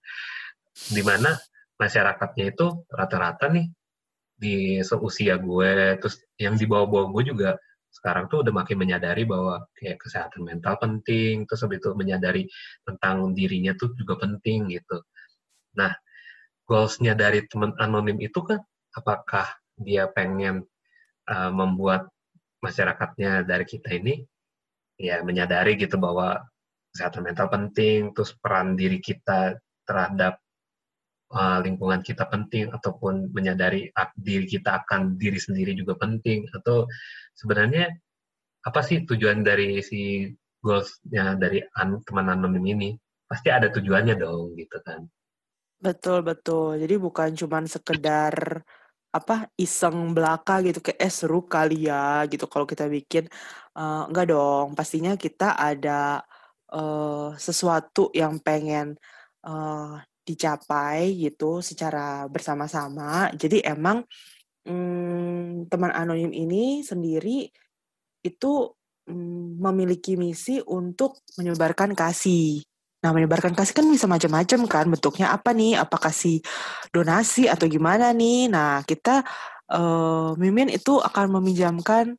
Di 0.76 1.02
mana 1.02 1.34
masyarakatnya 1.76 2.44
itu 2.56 2.66
rata-rata 2.88 3.52
nih 3.52 3.66
di 4.36 4.80
seusia 4.84 5.40
gue 5.40 5.96
terus 6.00 6.20
yang 6.36 6.60
di 6.60 6.68
bawah-bawah 6.68 7.08
gue 7.12 7.22
juga 7.32 7.50
sekarang 7.96 8.28
tuh 8.28 8.44
udah 8.44 8.52
makin 8.52 8.76
menyadari 8.76 9.24
bahwa 9.24 9.64
kayak 9.72 9.96
kesehatan 10.04 10.44
mental 10.44 10.76
penting 10.76 11.48
terus 11.48 11.64
habis 11.64 11.80
itu 11.80 11.96
menyadari 11.96 12.44
tentang 12.84 13.32
dirinya 13.32 13.72
tuh 13.72 13.96
juga 13.96 14.20
penting 14.20 14.68
gitu. 14.76 15.00
Nah 15.80 15.96
goalsnya 16.68 17.16
dari 17.16 17.48
teman 17.48 17.72
anonim 17.80 18.20
itu 18.20 18.44
kan 18.44 18.60
apakah 18.92 19.48
dia 19.80 20.08
pengen 20.12 20.68
uh, 21.30 21.52
membuat 21.52 22.08
masyarakatnya 22.60 23.48
dari 23.48 23.64
kita 23.64 23.96
ini 23.96 24.24
ya 24.96 25.20
menyadari 25.24 25.76
gitu 25.76 25.96
bahwa 26.00 26.40
kesehatan 26.92 27.28
mental 27.28 27.48
penting 27.52 28.12
terus 28.16 28.32
peran 28.40 28.76
diri 28.76 29.00
kita 29.00 29.56
terhadap 29.84 30.40
uh, 31.32 31.58
lingkungan 31.62 32.02
kita 32.04 32.28
penting 32.30 32.70
ataupun 32.70 33.34
menyadari 33.34 33.90
diri 34.14 34.46
kita 34.46 34.84
akan 34.84 35.18
diri 35.18 35.40
sendiri 35.40 35.74
juga 35.74 35.98
penting 35.98 36.46
atau 36.54 36.86
sebenarnya 37.34 37.90
apa 38.66 38.80
sih 38.82 39.06
tujuan 39.06 39.46
dari 39.46 39.78
si 39.82 40.30
goalsnya 40.58 41.38
dari 41.38 41.62
an, 41.78 42.02
teman 42.02 42.30
anonim 42.34 42.64
ini? 42.66 42.90
Pasti 43.26 43.50
ada 43.50 43.70
tujuannya 43.70 44.14
dong 44.18 44.54
gitu 44.54 44.78
kan. 44.86 45.06
Betul 45.82 46.22
betul. 46.22 46.78
Jadi 46.78 46.94
bukan 46.98 47.34
cuma 47.34 47.62
sekedar 47.66 48.62
apa 49.14 49.48
iseng 49.56 50.12
belaka 50.12 50.60
gitu 50.60 50.84
kayak 50.84 51.00
eh 51.00 51.12
seru 51.12 51.46
kali 51.46 51.86
ya 51.90 52.26
gitu. 52.26 52.46
Kalau 52.50 52.66
kita 52.66 52.86
bikin 52.90 53.26
uh, 53.78 54.06
enggak 54.10 54.34
dong. 54.34 54.74
Pastinya 54.78 55.14
kita 55.18 55.58
ada 55.58 56.22
uh, 56.74 57.34
sesuatu 57.38 58.10
yang 58.14 58.38
pengen 58.42 58.98
uh, 59.46 59.98
dicapai 60.26 61.14
gitu 61.14 61.62
secara 61.62 62.26
bersama-sama. 62.26 63.30
Jadi 63.38 63.62
emang 63.62 64.02
hmm, 64.66 65.70
teman 65.70 65.94
anonim 65.94 66.34
ini 66.34 66.82
sendiri 66.82 67.46
itu 68.26 68.52
hmm, 69.06 69.62
memiliki 69.62 70.18
misi 70.18 70.58
untuk 70.66 71.22
menyebarkan 71.38 71.94
kasih. 71.94 72.66
Nah, 73.06 73.14
menyebarkan 73.14 73.54
kasih 73.54 73.74
kan 73.78 73.86
bisa 73.86 74.10
macam-macam 74.10 74.60
kan 74.66 74.86
bentuknya 74.90 75.30
apa 75.30 75.54
nih? 75.54 75.78
Apa 75.78 76.10
kasih 76.10 76.42
donasi 76.90 77.46
atau 77.46 77.70
gimana 77.70 78.10
nih? 78.10 78.50
Nah, 78.50 78.82
kita 78.82 79.22
uh, 79.70 80.34
Mimin 80.34 80.74
itu 80.74 80.98
akan 80.98 81.38
meminjamkan 81.38 82.18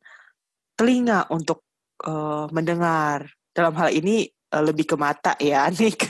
telinga 0.80 1.28
untuk 1.28 1.60
uh, 2.08 2.48
mendengar. 2.48 3.28
Dalam 3.52 3.74
hal 3.76 3.92
ini 3.92 4.30
uh, 4.52 4.62
lebih 4.64 4.84
ke 4.88 4.96
mata 4.96 5.34
ya, 5.40 5.68
Nick. 5.78 6.08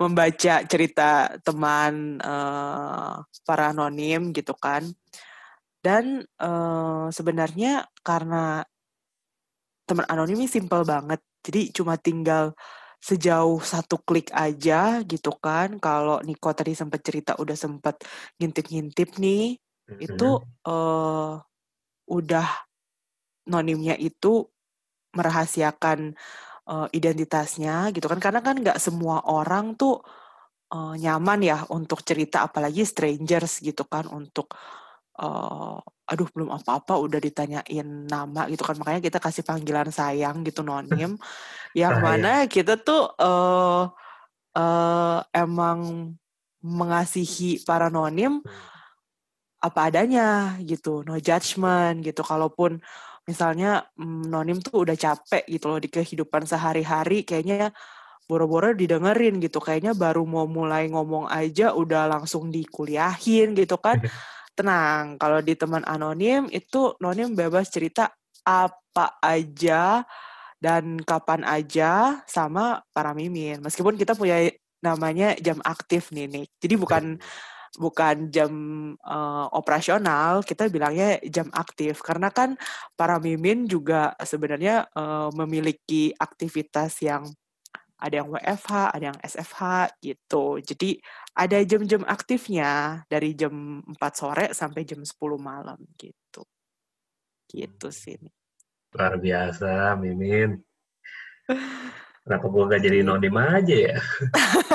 membaca 0.00 0.64
cerita 0.64 1.34
teman 1.42 2.22
uh, 2.22 3.20
para 3.42 3.74
anonim 3.74 4.30
gitu 4.30 4.54
kan. 4.56 4.86
Dan 5.78 6.22
uh, 6.42 7.06
sebenarnya 7.10 7.86
karena 8.02 8.62
teman 9.88 10.06
anonim 10.06 10.44
ini 10.44 10.48
simple 10.50 10.82
banget. 10.82 11.20
Jadi 11.42 11.72
cuma 11.72 11.96
tinggal 11.96 12.52
sejauh 12.98 13.62
satu 13.62 14.02
klik 14.02 14.34
aja 14.34 15.02
gitu 15.06 15.34
kan. 15.38 15.78
Kalau 15.78 16.18
Niko 16.26 16.50
tadi 16.52 16.74
sempat 16.74 17.00
cerita 17.02 17.38
udah 17.38 17.54
sempat 17.54 18.02
ngintip-ngintip 18.42 19.16
nih, 19.22 19.54
mm-hmm. 19.56 19.98
itu 20.02 20.30
uh, 20.66 21.38
udah 22.10 22.48
nonimnya 23.48 23.96
itu 23.96 24.44
merahasiakan 25.16 26.12
uh, 26.68 26.88
identitasnya 26.92 27.90
gitu 27.96 28.06
kan. 28.06 28.20
Karena 28.20 28.40
kan 28.44 28.60
nggak 28.60 28.78
semua 28.78 29.24
orang 29.24 29.74
tuh 29.74 29.98
uh, 30.72 30.94
nyaman 30.94 31.40
ya 31.40 31.58
untuk 31.72 32.04
cerita 32.04 32.44
apalagi 32.44 32.84
strangers 32.84 33.64
gitu 33.64 33.88
kan 33.88 34.04
untuk 34.12 34.52
uh, 35.18 35.80
aduh 36.08 36.28
belum 36.32 36.48
apa-apa 36.52 36.96
udah 37.00 37.20
ditanyain 37.20 37.88
nama 38.08 38.46
gitu 38.52 38.62
kan. 38.64 38.76
Makanya 38.76 39.00
kita 39.00 39.18
kasih 39.18 39.44
panggilan 39.44 39.88
sayang 39.88 40.44
gitu 40.44 40.60
nonim. 40.60 41.16
Yang 41.78 41.96
mana 42.00 42.32
kita 42.48 42.80
tuh 42.80 43.12
uh, 43.16 43.88
uh, 44.56 45.18
emang 45.32 46.12
mengasihi 46.58 47.62
para 47.62 47.88
nonim 47.88 48.40
apa 49.58 49.90
adanya 49.90 50.56
gitu. 50.62 51.04
No 51.04 51.18
judgment 51.18 52.00
gitu. 52.04 52.22
Kalaupun 52.24 52.80
misalnya 53.28 53.84
nonim 54.00 54.58
tuh 54.64 54.88
udah 54.88 54.96
capek 54.96 55.44
gitu 55.44 55.68
loh 55.68 55.76
di 55.76 55.92
kehidupan 55.92 56.48
sehari-hari 56.48 57.28
kayaknya 57.28 57.76
boro-boro 58.24 58.72
didengerin 58.72 59.36
gitu. 59.44 59.60
Kayaknya 59.60 59.92
baru 59.92 60.24
mau 60.24 60.48
mulai 60.48 60.88
ngomong 60.88 61.28
aja 61.28 61.76
udah 61.76 62.08
langsung 62.08 62.48
dikuliahin 62.48 63.52
gitu 63.52 63.76
kan. 63.76 64.00
Tenang 64.58 65.20
kalau 65.20 65.38
di 65.38 65.54
teman 65.54 65.86
anonim 65.86 66.50
itu 66.50 66.96
nonim 66.98 67.36
bebas 67.36 67.70
cerita 67.70 68.10
apa 68.42 69.20
aja 69.22 70.02
dan 70.58 70.98
kapan 71.04 71.46
aja 71.46 72.24
sama 72.26 72.82
para 72.90 73.14
mimin. 73.14 73.62
Meskipun 73.62 73.94
kita 73.94 74.18
punya 74.18 74.50
namanya 74.78 75.34
jam 75.42 75.58
aktif 75.66 76.14
nih 76.14 76.30
nih 76.30 76.46
jadi 76.62 76.74
bukan 76.78 77.18
bukan 77.76 78.32
jam 78.32 78.52
uh, 79.04 79.46
operasional, 79.52 80.40
kita 80.40 80.72
bilangnya 80.72 81.20
jam 81.28 81.52
aktif. 81.52 82.00
Karena 82.00 82.32
kan 82.32 82.56
para 82.96 83.20
mimin 83.20 83.68
juga 83.68 84.16
sebenarnya 84.22 84.88
uh, 84.96 85.28
memiliki 85.36 86.14
aktivitas 86.16 87.04
yang 87.04 87.28
ada 87.98 88.22
yang 88.22 88.30
WFH, 88.30 88.72
ada 88.94 89.04
yang 89.10 89.18
SFH 89.20 89.62
gitu. 89.98 90.62
Jadi 90.62 91.02
ada 91.34 91.58
jam-jam 91.66 92.06
aktifnya 92.06 93.02
dari 93.10 93.34
jam 93.34 93.82
4 93.82 93.98
sore 94.14 94.46
sampai 94.54 94.86
jam 94.86 95.02
10 95.02 95.18
malam 95.36 95.78
gitu. 95.98 96.46
Gitu 97.50 97.88
sih. 97.90 98.14
Luar 98.94 99.18
biasa, 99.18 99.98
Mimin. 99.98 100.62
Kenapa 102.28 102.44
gue 102.52 102.64
gak 102.68 102.82
jadi 102.84 102.98
nonim 103.00 103.32
aja 103.40 103.76
ya? 103.88 103.96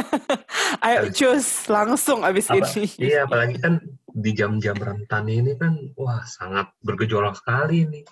Ayo 0.89 1.13
cus, 1.13 1.69
langsung 1.69 2.25
abis 2.25 2.49
Apa, 2.49 2.65
ini. 2.65 2.89
Iya, 2.97 3.29
apalagi 3.29 3.61
kan 3.61 3.77
di 4.09 4.33
jam-jam 4.33 4.73
rentan 4.73 5.29
ini 5.29 5.53
kan, 5.53 5.77
wah 5.93 6.25
sangat 6.25 6.73
bergejolak 6.81 7.37
sekali 7.37 7.85
nih. 7.85 8.03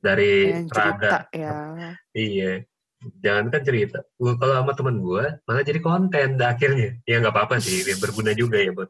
Dari 0.00 0.64
Yang 0.64 0.72
cerita, 0.72 1.04
rada. 1.04 1.36
ya. 1.36 1.52
Iya. 2.16 2.52
Jangan 3.20 3.52
kan 3.52 3.60
cerita. 3.60 3.98
Gua, 4.16 4.40
kalau 4.40 4.54
sama 4.56 4.72
temen 4.72 4.96
gue, 5.04 5.24
malah 5.44 5.64
jadi 5.68 5.80
konten 5.84 6.40
akhirnya. 6.40 6.96
Ya 7.04 7.20
nggak 7.20 7.36
apa-apa 7.36 7.60
sih, 7.60 7.84
berguna 8.02 8.32
juga 8.32 8.56
ya 8.56 8.72
buat 8.72 8.88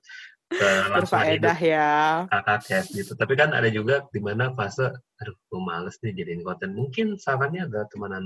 berfaedah 0.48 1.58
ya. 1.60 1.90
Kakak 2.28 2.58
cash 2.64 2.88
gitu. 2.96 3.12
Tapi 3.14 3.32
kan 3.36 3.52
ada 3.52 3.68
juga 3.68 4.08
di 4.08 4.20
mana 4.20 4.52
fase 4.56 4.88
aduh 5.18 5.34
gue 5.34 5.60
males 5.60 5.96
nih 6.00 6.12
jadiin 6.16 6.42
konten. 6.42 6.72
Mungkin 6.72 7.20
sarannya 7.20 7.68
ada 7.68 7.84
teman 7.88 8.16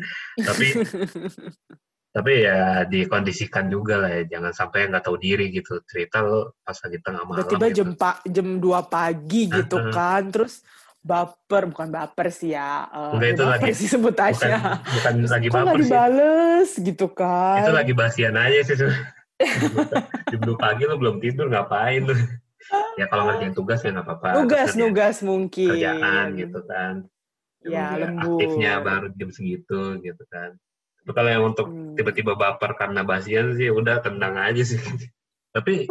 tapi 0.48 0.66
tapi 2.10 2.32
ya 2.42 2.88
dikondisikan 2.88 3.68
juga 3.68 4.00
lah 4.00 4.10
ya. 4.20 4.22
Jangan 4.38 4.52
sampai 4.56 4.88
nggak 4.88 5.04
tahu 5.04 5.16
diri 5.20 5.52
gitu. 5.52 5.84
Cerita 5.84 6.24
lo 6.24 6.56
pas 6.64 6.76
lagi 6.80 6.98
tengah 7.04 7.22
malam 7.28 7.44
tiba-tiba 7.44 7.66
gitu. 7.68 7.78
jam 7.78 7.88
pa 7.94 8.10
jam 8.24 8.48
2 8.58 8.88
pagi 8.88 9.42
gitu 9.52 9.76
uh 9.76 9.82
-huh. 9.84 9.92
kan. 9.92 10.22
Terus 10.32 10.64
baper 11.00 11.68
bukan 11.72 11.88
baper 11.92 12.28
sih 12.32 12.52
ya. 12.56 12.88
Uh, 12.92 13.16
Enggak, 13.16 13.30
itu 13.36 13.42
baper 13.44 13.68
lagi, 13.68 13.72
sih 13.76 13.88
sebut 13.88 14.16
aja. 14.16 14.80
bukan, 14.84 15.12
bukan 15.24 15.32
lagi 15.32 15.48
baper 15.48 15.64
nggak 15.64 15.80
dibales 15.80 16.68
sih. 16.72 16.82
gitu 16.88 17.06
kan? 17.12 17.60
Itu 17.64 17.72
lagi 17.72 17.92
basian 17.92 18.36
aja 18.36 18.60
sih 18.64 18.76
jam 20.30 20.40
dua 20.44 20.58
pagi 20.60 20.84
lo 20.84 21.00
belum 21.00 21.16
tidur 21.18 21.48
ngapain 21.48 22.04
lo 22.04 22.14
ya 22.96 23.06
kalau 23.08 23.28
ngerjain 23.28 23.54
tugas 23.56 23.80
ya 23.82 23.90
nggak 23.94 24.06
apa-apa. 24.06 24.28
Nugas 24.42 24.70
nugas 24.76 25.16
mungkin. 25.24 25.76
kerjaan 25.76 26.26
gitu 26.36 26.60
kan. 26.68 26.94
Ya 27.60 27.92
lembur. 27.96 28.40
aktifnya 28.40 28.80
baru 28.80 29.06
jam 29.16 29.30
segitu 29.32 30.00
gitu 30.00 30.22
kan. 30.32 30.56
Tapi 31.00 31.10
kalau 31.16 31.30
yang 31.32 31.44
untuk 31.48 31.68
hmm. 31.68 31.96
tiba-tiba 31.96 32.36
baper 32.36 32.76
karena 32.76 33.04
basian 33.04 33.56
sih 33.56 33.72
udah 33.72 34.04
tenang 34.04 34.36
aja 34.36 34.62
sih. 34.64 34.80
Tapi 35.54 35.88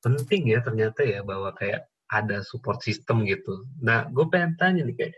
penting 0.00 0.42
ya 0.52 0.60
ternyata 0.60 1.00
ya 1.04 1.24
bahwa 1.24 1.52
kayak 1.56 1.88
ada 2.08 2.44
support 2.44 2.84
system 2.84 3.24
gitu. 3.24 3.64
Nah 3.80 4.08
gue 4.08 4.24
pengen 4.28 4.56
tanya 4.60 4.82
nih 4.84 4.96
kayak 4.96 5.14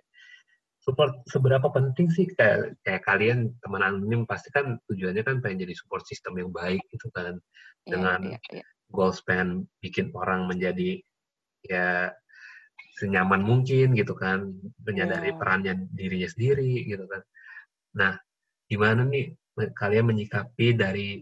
support 0.86 1.18
seberapa 1.26 1.66
penting 1.74 2.06
sih 2.14 2.30
kayak 2.30 2.78
kayak 2.86 3.02
kalian 3.02 3.50
teman 3.58 3.82
anonim 3.82 4.22
pasti 4.22 4.54
kan 4.54 4.78
tujuannya 4.86 5.26
kan 5.26 5.42
pengen 5.42 5.66
jadi 5.66 5.74
support 5.74 6.06
system 6.06 6.38
yang 6.38 6.54
baik 6.54 6.78
gitu 6.94 7.10
kan 7.10 7.42
yeah, 7.82 7.90
dengan 7.90 8.20
yeah, 8.38 8.62
yeah. 8.62 8.66
goals 8.94 9.18
pengen 9.26 9.66
bikin 9.82 10.14
orang 10.14 10.46
menjadi 10.46 11.02
ya 11.66 12.14
senyaman 13.02 13.42
mungkin 13.42 13.98
gitu 13.98 14.14
kan 14.14 14.54
menyadari 14.86 15.34
yeah. 15.34 15.38
perannya 15.42 15.74
dirinya 15.90 16.30
sendiri 16.30 16.86
gitu 16.86 17.02
kan 17.10 17.26
nah 17.90 18.12
gimana 18.70 19.02
nih 19.02 19.34
kalian 19.74 20.06
menyikapi 20.06 20.78
dari 20.78 21.18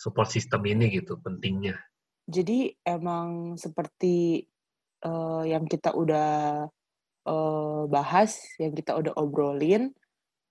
support 0.00 0.32
system 0.32 0.64
ini 0.64 0.88
gitu 0.96 1.20
pentingnya. 1.20 1.76
Jadi 2.24 2.72
emang 2.86 3.60
seperti 3.60 4.40
eh, 5.04 5.42
yang 5.44 5.68
kita 5.68 5.92
udah 5.92 6.64
eh, 7.26 7.82
bahas, 7.90 8.40
yang 8.60 8.72
kita 8.76 8.96
udah 8.96 9.12
obrolin 9.18 9.92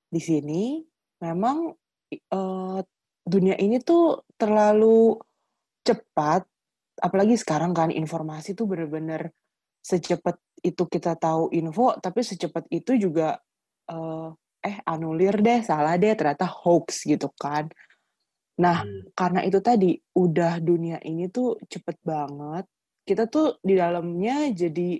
di 0.09 0.21
sini, 0.21 0.81
memang 1.21 1.73
eh, 2.13 2.79
dunia 3.25 3.55
ini 3.61 3.77
tuh 3.81 4.25
terlalu 4.37 5.17
cepat, 5.85 6.45
apalagi 6.99 7.35
sekarang 7.39 7.71
kan 7.73 7.89
informasi 7.93 8.53
tuh 8.57 8.65
bener-bener 8.69 9.31
secepat 9.81 10.37
itu 10.65 10.83
kita 10.89 11.15
tahu 11.15 11.49
info, 11.55 11.95
tapi 12.01 12.19
secepat 12.25 12.67
itu 12.73 12.95
juga 12.99 13.39
eh, 13.89 14.29
eh 14.59 14.77
anulir 14.83 15.39
deh, 15.39 15.63
salah 15.63 15.95
deh, 15.95 16.13
ternyata 16.17 16.45
hoax 16.45 17.07
gitu 17.07 17.31
kan. 17.39 17.69
Nah, 18.59 18.83
Hmm. 18.83 19.07
karena 19.15 19.41
itu 19.47 19.59
tadi 19.63 19.95
udah 20.19 20.59
dunia 20.59 20.99
ini 21.07 21.31
tuh 21.31 21.55
cepet 21.71 21.95
banget, 22.03 22.67
kita 23.07 23.25
tuh 23.31 23.55
di 23.63 23.79
dalamnya 23.79 24.51
jadi 24.51 24.99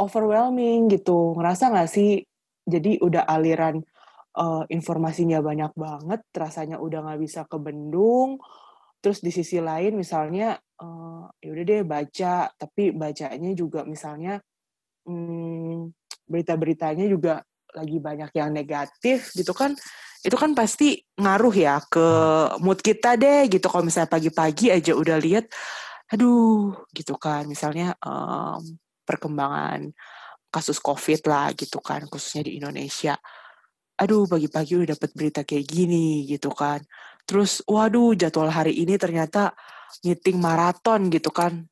overwhelming 0.00 0.90
gitu. 0.92 1.34
Ngerasa 1.38 1.70
nggak 1.72 1.90
sih? 1.90 2.22
Jadi 2.64 2.98
udah 3.02 3.28
aliran 3.28 3.82
eh, 4.38 4.64
informasinya 4.72 5.38
banyak 5.44 5.72
banget, 5.76 6.20
rasanya 6.34 6.80
udah 6.80 7.04
nggak 7.04 7.20
bisa 7.20 7.40
kebendung. 7.46 8.40
Terus 9.04 9.20
di 9.20 9.30
sisi 9.34 9.60
lain 9.60 9.96
misalnya 9.98 10.56
eh, 10.58 11.24
ya 11.42 11.48
udah 11.52 11.64
deh 11.64 11.82
baca, 11.84 12.50
tapi 12.56 12.90
bacanya 12.94 13.50
juga 13.52 13.84
misalnya 13.84 14.40
hmm, 15.06 15.92
berita-beritanya 16.28 17.06
juga 17.08 17.44
lagi 17.74 17.98
banyak 17.98 18.30
yang 18.32 18.50
negatif 18.54 19.34
gitu 19.34 19.50
kan 19.50 19.74
itu 20.24 20.36
kan 20.40 20.56
pasti 20.56 21.04
ngaruh 21.20 21.52
ya 21.52 21.76
ke 21.84 22.06
mood 22.64 22.80
kita 22.80 23.18
deh 23.20 23.44
gitu 23.50 23.68
kalau 23.68 23.84
misalnya 23.84 24.08
pagi-pagi 24.08 24.72
aja 24.72 24.96
udah 24.96 25.20
lihat 25.20 25.52
aduh 26.08 26.72
gitu 26.96 27.18
kan 27.20 27.44
misalnya 27.44 27.92
em, 28.00 28.78
perkembangan 29.04 29.92
kasus 30.50 30.78
covid 30.78 31.26
lah 31.26 31.50
gitu 31.54 31.78
kan 31.82 32.06
khususnya 32.06 32.46
di 32.48 32.58
Indonesia. 32.58 33.18
Aduh 33.94 34.26
pagi-pagi 34.26 34.74
udah 34.74 34.98
dapat 34.98 35.10
berita 35.14 35.40
kayak 35.46 35.66
gini 35.66 36.26
gitu 36.26 36.50
kan. 36.50 36.82
Terus 37.26 37.62
waduh 37.64 38.14
jadwal 38.18 38.50
hari 38.50 38.74
ini 38.82 38.98
ternyata 38.98 39.54
meeting 40.02 40.42
maraton 40.42 41.10
gitu 41.10 41.30
kan. 41.30 41.62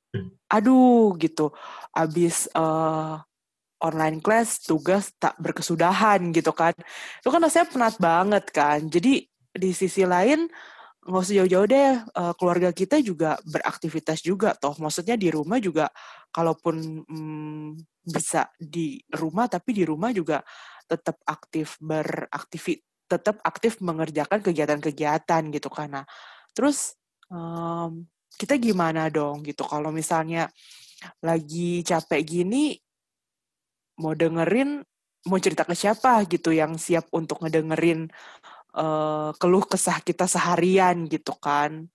Aduh 0.51 1.14
gitu. 1.18 1.51
Abis 1.95 2.47
eh, 2.55 3.14
online 3.83 4.22
class 4.22 4.62
tugas 4.62 5.11
tak 5.18 5.35
berkesudahan 5.43 6.30
gitu 6.30 6.55
kan. 6.55 6.74
Itu 7.18 7.28
kan 7.35 7.43
rasanya 7.43 7.66
penat 7.70 7.95
banget 7.99 8.45
kan. 8.55 8.87
Jadi 8.87 9.26
di 9.53 9.70
sisi 9.74 10.07
lain 10.07 10.47
nggak 11.03 11.22
usah 11.22 11.36
jauh-jauh 11.42 11.66
deh 11.66 11.92
eh, 11.98 12.32
keluarga 12.38 12.70
kita 12.70 13.03
juga 13.03 13.38
beraktivitas 13.46 14.22
juga 14.22 14.55
toh. 14.55 14.74
Maksudnya 14.78 15.18
di 15.18 15.28
rumah 15.34 15.59
juga 15.59 15.90
kalaupun 16.30 17.05
mm, 17.07 17.68
bisa 18.07 18.50
di 18.59 19.03
rumah 19.14 19.46
tapi 19.50 19.74
di 19.74 19.84
rumah 19.86 20.11
juga 20.14 20.42
tetap 20.86 21.18
aktif 21.26 21.78
beraktivitas 21.82 22.90
tetap 23.12 23.44
aktif 23.44 23.76
mengerjakan 23.84 24.40
kegiatan-kegiatan 24.40 25.42
gitu 25.53 25.68
nah 25.84 26.00
terus 26.57 26.96
em, 27.28 28.09
kita 28.40 28.57
gimana 28.57 29.12
dong 29.12 29.44
gitu? 29.44 29.68
Kalau 29.68 29.92
misalnya 29.92 30.48
lagi 31.20 31.84
capek 31.84 32.20
gini 32.24 32.72
mau 34.00 34.16
dengerin 34.16 34.80
mau 35.28 35.38
cerita 35.38 35.62
ke 35.62 35.74
siapa 35.76 36.24
gitu 36.26 36.50
yang 36.50 36.74
siap 36.80 37.07
untuk 37.14 37.44
ngedengerin 37.44 38.11
eh, 38.76 39.30
keluh 39.40 39.64
kesah 39.66 39.98
kita 40.04 40.24
seharian 40.28 41.06
gitu 41.08 41.34
kan. 41.36 41.88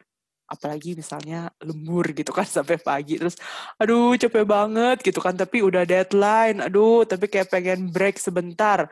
Apalagi 0.48 0.96
misalnya 0.96 1.52
lembur 1.60 2.16
gitu 2.16 2.32
kan 2.32 2.48
sampai 2.58 2.78
pagi. 2.80 3.20
Terus 3.20 3.36
aduh 3.82 4.16
capek 4.16 4.46
banget 4.48 4.98
gitu 5.06 5.20
kan. 5.24 5.36
Tapi 5.38 5.62
udah 5.66 5.84
deadline 5.88 6.64
aduh 6.64 7.04
tapi 7.08 7.28
kayak 7.32 7.52
pengen 7.54 7.90
break 7.92 8.18
sebentar. 8.22 8.88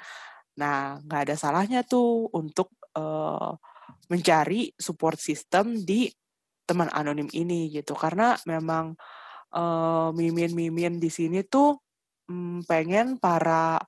Nah 0.60 1.00
nggak 1.06 1.22
ada 1.32 1.36
salahnya 1.40 1.82
tuh 1.88 2.30
untuk 2.34 2.74
eh, 2.98 3.52
mencari 4.12 4.72
support 4.78 5.18
system 5.18 5.82
di 5.84 6.10
teman 6.68 6.90
anonim 6.92 7.30
ini 7.34 7.70
gitu. 7.74 7.94
Karena 7.98 8.36
memang 8.50 8.96
eh, 9.56 10.10
mimin-mimin 10.16 11.00
di 11.00 11.10
sini 11.14 11.46
tuh 11.48 11.78
mm, 12.30 12.68
pengen 12.70 13.18
para 13.22 13.80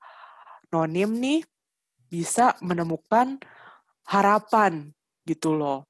nonim 0.71 1.11
nih 1.17 1.41
bisa 2.07 2.55
menemukan 2.63 3.39
harapan 4.07 4.91
gitu 5.27 5.53
loh 5.53 5.83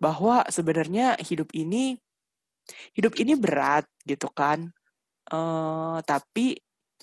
bahwa 0.00 0.42
sebenarnya 0.48 1.14
hidup 1.20 1.52
ini 1.54 1.94
hidup 2.94 3.14
ini 3.18 3.34
berat 3.36 3.86
gitu 4.02 4.26
kan 4.30 4.70
eh 5.30 5.98
tapi 6.02 6.58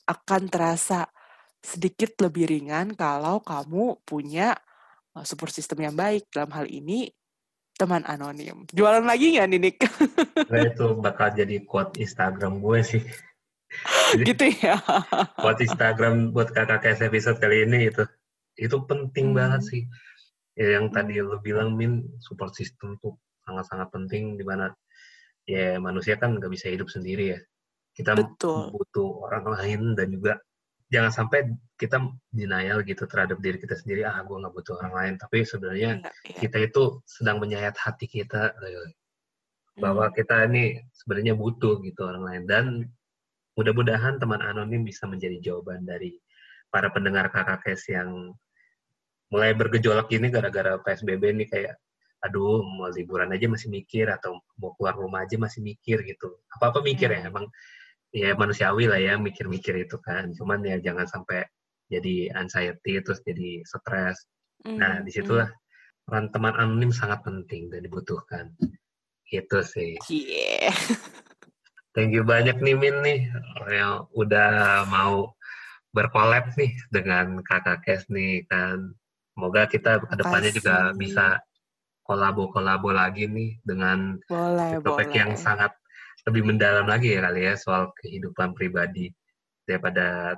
akan 0.07 0.41
terasa 0.47 1.07
sedikit 1.59 2.15
lebih 2.23 2.47
ringan 2.47 2.95
kalau 2.95 3.39
kamu 3.43 3.99
punya 4.03 4.55
eh, 5.15 5.25
support 5.25 5.51
system 5.51 5.83
yang 5.83 5.95
baik 5.95 6.27
dalam 6.31 6.51
hal 6.51 6.67
ini 6.67 7.07
teman 7.77 8.01
anonim 8.03 8.65
jualan 8.73 9.05
lagi 9.05 9.37
nggak 9.37 9.47
nih 9.47 9.59
Nick 9.61 9.77
Nah, 10.51 10.63
itu 10.63 10.95
bakal 10.97 11.35
jadi 11.35 11.59
quote 11.67 11.99
Instagram 11.99 12.63
gue 12.63 12.79
sih. 12.79 13.03
Jadi 14.15 14.23
gitu 14.31 14.45
ya 14.63 14.79
quote 15.35 15.59
Instagram 15.61 16.31
buat 16.31 16.55
kakak 16.55 16.87
KS 16.87 17.11
episode 17.11 17.37
kali 17.37 17.67
ini 17.67 17.91
itu 17.91 18.03
itu 18.55 18.77
penting 18.87 19.35
Hmm. 19.35 19.37
banget 19.37 19.61
sih. 19.67 19.81
Ya, 20.57 20.81
yang 20.81 20.89
tadi 20.89 21.21
lo 21.21 21.37
bilang 21.37 21.77
min 21.77 22.17
support 22.17 22.57
system 22.57 22.97
tuh 22.97 23.13
sangat-sangat 23.45 23.93
penting 23.93 24.35
di 24.35 24.43
mana 24.43 24.73
ya 25.45 25.77
manusia 25.77 26.17
kan 26.17 26.33
nggak 26.35 26.49
bisa 26.49 26.67
hidup 26.73 26.89
sendiri 26.89 27.37
ya. 27.37 27.39
Kita 27.93 28.17
betul 28.17 28.73
butuh 28.73 29.29
orang 29.29 29.45
lain 29.53 29.81
dan 29.93 30.09
juga 30.09 30.41
jangan 30.89 31.11
sampai 31.13 31.51
kita 31.77 31.99
denial 32.33 32.81
gitu 32.81 33.03
terhadap 33.05 33.37
diri 33.43 33.59
kita 33.59 33.75
sendiri 33.75 34.07
ah 34.07 34.17
gue 34.23 34.33
nggak 34.33 34.53
butuh 34.55 34.79
orang 34.81 34.93
lain 34.95 35.13
tapi 35.19 35.43
sebenarnya 35.43 35.99
Iya, 35.99 36.11
iya. 36.31 36.39
kita 36.47 36.57
itu 36.63 36.83
sedang 37.03 37.37
menyayat 37.43 37.75
hati 37.75 38.07
kita 38.07 38.55
eh, 38.55 38.95
bahwa 39.77 40.09
Hmm. 40.09 40.15
kita 40.15 40.47
ini 40.49 40.79
sebenarnya 40.95 41.37
butuh 41.37 41.83
gitu 41.85 42.01
orang 42.07 42.23
lain 42.25 42.43
dan 42.49 42.65
mudah-mudahan 43.59 44.17
teman 44.17 44.41
anonim 44.41 44.87
bisa 44.87 45.05
menjadi 45.05 45.37
jawaban 45.43 45.83
dari 45.85 46.17
para 46.71 46.87
pendengar 46.89 47.29
kakak 47.29 47.61
kes 47.67 47.91
yang 47.91 48.33
mulai 49.27 49.51
bergejolak 49.55 50.07
ini 50.15 50.31
gara-gara 50.31 50.79
PSBB 50.79 51.23
ini 51.35 51.45
kayak 51.47 51.75
aduh 52.23 52.65
mau 52.65 52.89
liburan 52.89 53.29
aja 53.29 53.45
masih 53.45 53.69
mikir 53.69 54.09
atau 54.09 54.41
mau 54.57 54.73
keluar 54.73 54.97
rumah 54.97 55.21
aja 55.23 55.37
masih 55.37 55.61
mikir 55.61 56.01
gitu 56.01 56.41
apa-apa 56.57 56.81
mikir 56.81 57.13
ya 57.13 57.21
Hmm. 57.21 57.29
emang 57.29 57.45
ya 58.09 58.33
manusiawi 58.33 58.89
lah 58.89 58.97
ya 58.97 59.13
mikir-mikir 59.19 59.77
itu 59.85 59.99
kan 60.01 60.33
cuman 60.33 60.63
ya 60.65 60.81
jangan 60.81 61.05
sampai 61.05 61.45
jadi 61.91 62.33
anxiety 62.33 62.97
terus 63.03 63.21
jadi 63.21 63.61
stres 63.67 64.25
nah 64.65 64.97
Hmm, 64.99 65.05
di 65.05 65.11
situlah 65.13 65.47
peran 66.07 66.33
teman 66.33 66.57
anonim 66.57 66.89
sangat 66.89 67.21
penting 67.21 67.69
dan 67.69 67.85
dibutuhkan 67.85 68.49
itu 69.29 69.59
sih 69.61 69.99
hmm. 70.01 70.09
Iya. 70.09 70.71
Thank 71.97 72.13
you 72.13 72.21
banyak 72.21 72.61
nih 72.61 72.77
Min 72.77 73.01
nih 73.01 73.19
yang 73.73 74.05
udah 74.13 74.85
mau 74.85 75.33
berkolab 75.97 76.53
nih 76.53 76.77
dengan 76.93 77.41
kakak 77.41 77.81
Kes 77.81 78.05
nih 78.13 78.45
kan. 78.45 78.93
Semoga 79.37 79.69
kita 79.69 80.01
ke 80.01 80.15
depannya 80.17 80.49
juga 80.49 80.75
bisa 80.97 81.37
kolabo-kolabo 82.01 82.89
lagi 82.89 83.29
nih 83.29 83.61
dengan 83.61 84.17
boleh 84.25 84.81
topik 84.81 85.13
boleh. 85.13 85.19
yang 85.21 85.31
sangat 85.37 85.77
lebih 86.25 86.41
mendalam 86.41 86.89
lagi 86.89 87.13
ya 87.13 87.29
kali 87.29 87.45
ya 87.45 87.53
soal 87.53 87.93
kehidupan 88.01 88.57
pribadi 88.57 89.13
daripada 89.69 90.33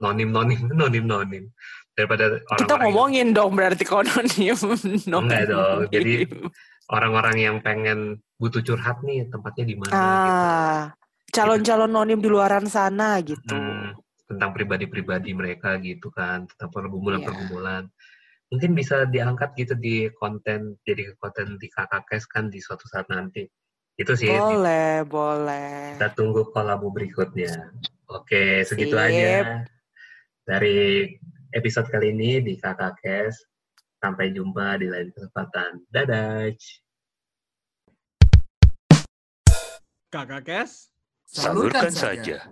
nonim-nonim 0.00 0.64
nonim-nonim. 0.80 1.44
Daripada 1.92 2.40
kita 2.40 2.48
orang-orang 2.48 2.72
yang- 2.72 2.80
ngomongin 2.88 3.28
dong 3.36 3.52
berarti 3.52 3.84
kononim 3.84 4.56
Enggak 5.28 5.44
dong, 5.52 5.92
jadi 5.92 6.24
orang-orang 6.96 7.36
yang 7.36 7.56
pengen 7.60 8.16
butuh 8.40 8.64
curhat 8.64 9.04
nih 9.04 9.28
tempatnya 9.28 9.64
di 9.68 9.76
mana 9.76 9.92
gitu. 9.92 10.00
ah 10.00 10.80
calon-calon 11.32 11.92
nonim 11.92 12.16
di 12.16 12.28
luaran 12.32 12.64
sana 12.64 13.20
gitu. 13.20 13.52
Hmm, 13.52 13.92
tentang 14.24 14.56
pribadi-pribadi 14.56 15.36
mereka 15.36 15.76
gitu 15.84 16.08
kan, 16.08 16.48
tentang 16.48 16.72
pergumulan-pergumulan. 16.72 17.92
Mungkin 18.52 18.76
bisa 18.76 19.08
diangkat 19.08 19.56
gitu 19.56 19.72
di 19.80 20.12
konten, 20.20 20.76
jadi 20.84 21.16
konten 21.16 21.56
di 21.56 21.72
kakak 21.72 22.04
kes 22.04 22.28
kan 22.28 22.52
di 22.52 22.60
suatu 22.60 22.84
saat 22.84 23.08
nanti. 23.08 23.48
Itu 23.96 24.12
sih, 24.12 24.28
boleh 24.28 25.08
boleh 25.08 25.96
kita 25.96 26.12
tunggu 26.12 26.52
kolabo 26.52 26.92
berikutnya. 26.92 27.72
Oke, 28.12 28.60
segitu 28.68 28.96
Sip. 28.96 29.04
aja 29.08 29.64
dari 30.44 31.08
episode 31.56 31.88
kali 31.88 32.12
ini 32.12 32.44
di 32.44 32.60
kakak 32.60 33.00
kes. 33.00 33.40
Sampai 34.02 34.34
jumpa 34.34 34.82
di 34.82 34.90
lain 34.90 35.14
kesempatan. 35.14 35.78
Dadah. 35.88 36.50
Kakak 40.12 40.44
Kes. 40.44 40.92
Salurkan 41.24 41.88
saja. 41.88 42.36